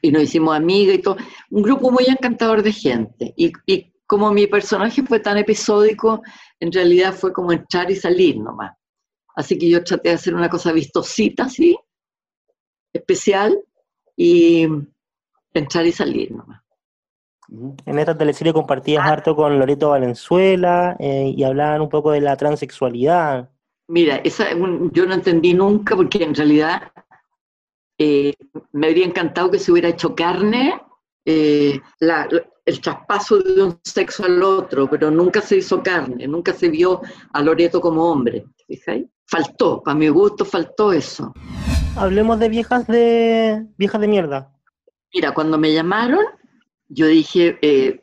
[0.00, 1.16] y nos hicimos amigas y todo.
[1.50, 3.34] Un grupo muy encantador de gente.
[3.36, 6.22] Y, y como mi personaje fue tan episódico,
[6.58, 8.72] en realidad fue como entrar y salir nomás.
[9.36, 11.76] Así que yo traté de hacer una cosa vistosita, así,
[12.92, 13.58] especial
[14.16, 14.66] y
[15.54, 16.60] entrar y salir nomás.
[17.84, 19.12] En esta teleserie compartías ah.
[19.12, 23.50] harto con Loreto Valenzuela eh, y hablaban un poco de la transexualidad.
[23.88, 24.52] Mira, esa,
[24.92, 26.92] yo no entendí nunca porque en realidad
[27.98, 28.34] eh,
[28.72, 30.80] me habría encantado que se hubiera hecho carne
[31.24, 31.80] eh,
[32.64, 37.00] el traspaso de un sexo al otro, pero nunca se hizo carne, nunca se vio
[37.32, 38.46] a Loreto como hombre.
[39.26, 41.32] Faltó, para mi gusto faltó eso.
[41.96, 44.56] Hablemos de viejas de viejas de mierda.
[45.12, 46.24] Mira, cuando me llamaron,
[46.88, 48.00] yo dije, eh,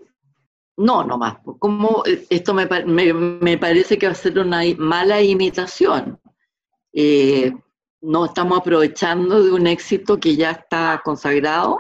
[0.76, 6.20] no, nomás, como esto me, me, parece que va a ser una mala imitación.
[6.94, 7.54] Eh,
[8.02, 11.78] no estamos aprovechando de un éxito que ya está consagrado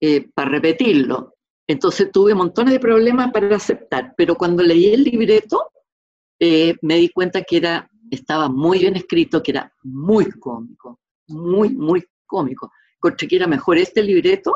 [0.00, 1.34] eh, para repetirlo.
[1.66, 5.70] Entonces tuve montones de problemas para aceptar, pero cuando leí el libreto
[6.40, 10.98] me di cuenta que era, estaba muy bien escrito, que era muy cómico
[11.28, 12.72] muy, muy cómico.
[12.96, 14.54] Encontré que era mejor este libreto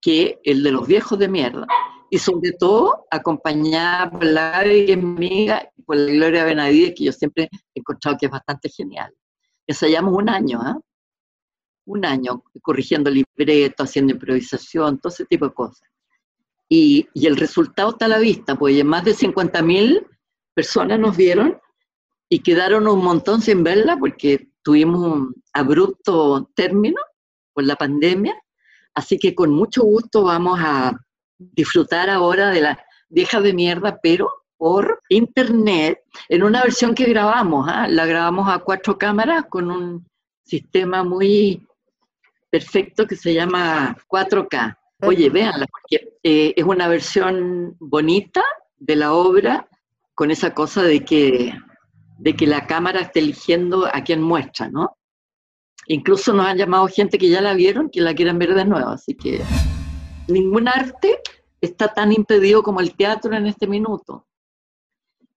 [0.00, 1.66] que el de los viejos de mierda.
[2.10, 7.48] Y sobre todo acompañada por la amiga y por la Gloria Benavides, que yo siempre
[7.74, 9.12] he encontrado que es bastante genial.
[9.66, 10.78] Ensayamos un año, ¿ah?
[11.86, 15.88] Un año corrigiendo libreto, haciendo improvisación, todo ese tipo de cosas.
[16.68, 20.06] Y, y el resultado está a la vista, pues más de 50.000
[20.54, 21.58] personas nos vieron
[22.28, 27.00] y quedaron un montón sin verla porque tuvimos un abrupto término
[27.52, 28.34] por la pandemia,
[28.94, 30.98] así que con mucho gusto vamos a
[31.38, 37.68] disfrutar ahora de la vieja de mierda, pero por internet, en una versión que grabamos,
[37.68, 37.86] ¿ah?
[37.86, 40.08] la grabamos a cuatro cámaras con un
[40.44, 41.66] sistema muy
[42.50, 44.78] perfecto que se llama 4K.
[45.02, 48.42] Oye, véanla, porque eh, es una versión bonita
[48.78, 49.68] de la obra,
[50.14, 51.52] con esa cosa de que
[52.18, 54.96] de que la cámara esté eligiendo a quien muestra, ¿no?
[55.86, 58.88] Incluso nos han llamado gente que ya la vieron, que la quieren ver de nuevo,
[58.88, 59.42] así que
[60.28, 61.20] ningún arte
[61.60, 64.26] está tan impedido como el teatro en este minuto.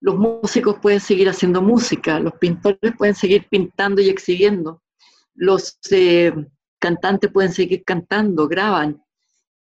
[0.00, 4.82] Los músicos pueden seguir haciendo música, los pintores pueden seguir pintando y exhibiendo,
[5.34, 6.32] los eh,
[6.78, 9.02] cantantes pueden seguir cantando, graban,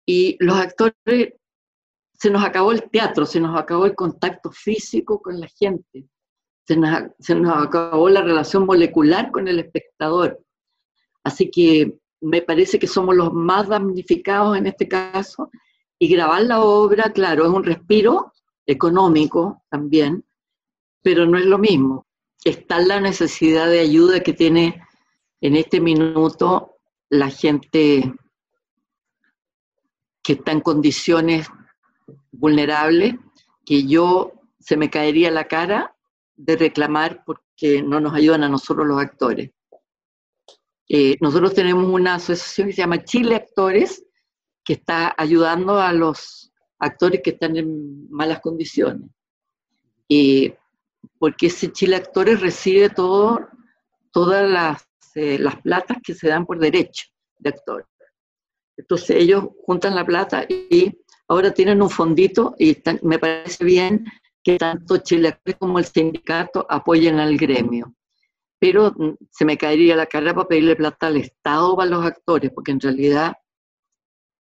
[0.05, 1.33] y los actores,
[2.13, 6.07] se nos acabó el teatro, se nos acabó el contacto físico con la gente
[6.67, 10.43] se nos, acabó la relación molecular con el espectador.
[11.23, 15.49] Así que me parece que somos los más damnificados en este caso,
[15.99, 18.33] y grabar la obra, claro, es un respiro
[18.65, 20.23] económico también,
[21.01, 22.05] pero no es lo mismo.
[22.43, 24.83] Está la necesidad de ayuda que tiene
[25.41, 26.75] en este minuto
[27.09, 28.13] la gente
[30.21, 31.47] que está en condiciones
[32.31, 33.15] vulnerables,
[33.65, 35.96] que yo se me caería la cara
[36.37, 39.51] de reclamar porque no nos ayudan a nosotros los actores.
[40.87, 44.05] Eh, nosotros tenemos una asociación que se llama Chile Actores,
[44.63, 49.09] que está ayudando a los actores que están en malas condiciones.
[50.07, 50.53] Y
[51.19, 53.49] porque ese Chile Actores recibe todo,
[54.13, 57.07] todas las, eh, las platas que se dan por derecho
[57.39, 57.87] de actor.
[58.77, 64.05] Entonces ellos juntan la plata y ahora tienen un fondito y me parece bien
[64.47, 67.93] que tanto Chile como el sindicato apoyen al gremio.
[68.57, 72.49] Pero mm, se me caería la cara para pedirle plata al Estado para los actores,
[72.55, 73.33] porque en realidad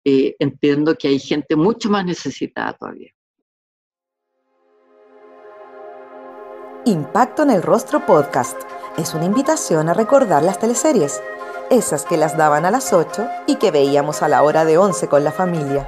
[0.04, 3.12] eh, entiendo que hay gente mucho más necesitada todavía.
[6.86, 8.60] Impacto en el Rostro Podcast
[8.98, 11.22] es una invitación a recordar las teleseries,
[11.70, 15.08] esas que las daban a las 8 y que veíamos a la hora de 11
[15.08, 15.88] con la familia.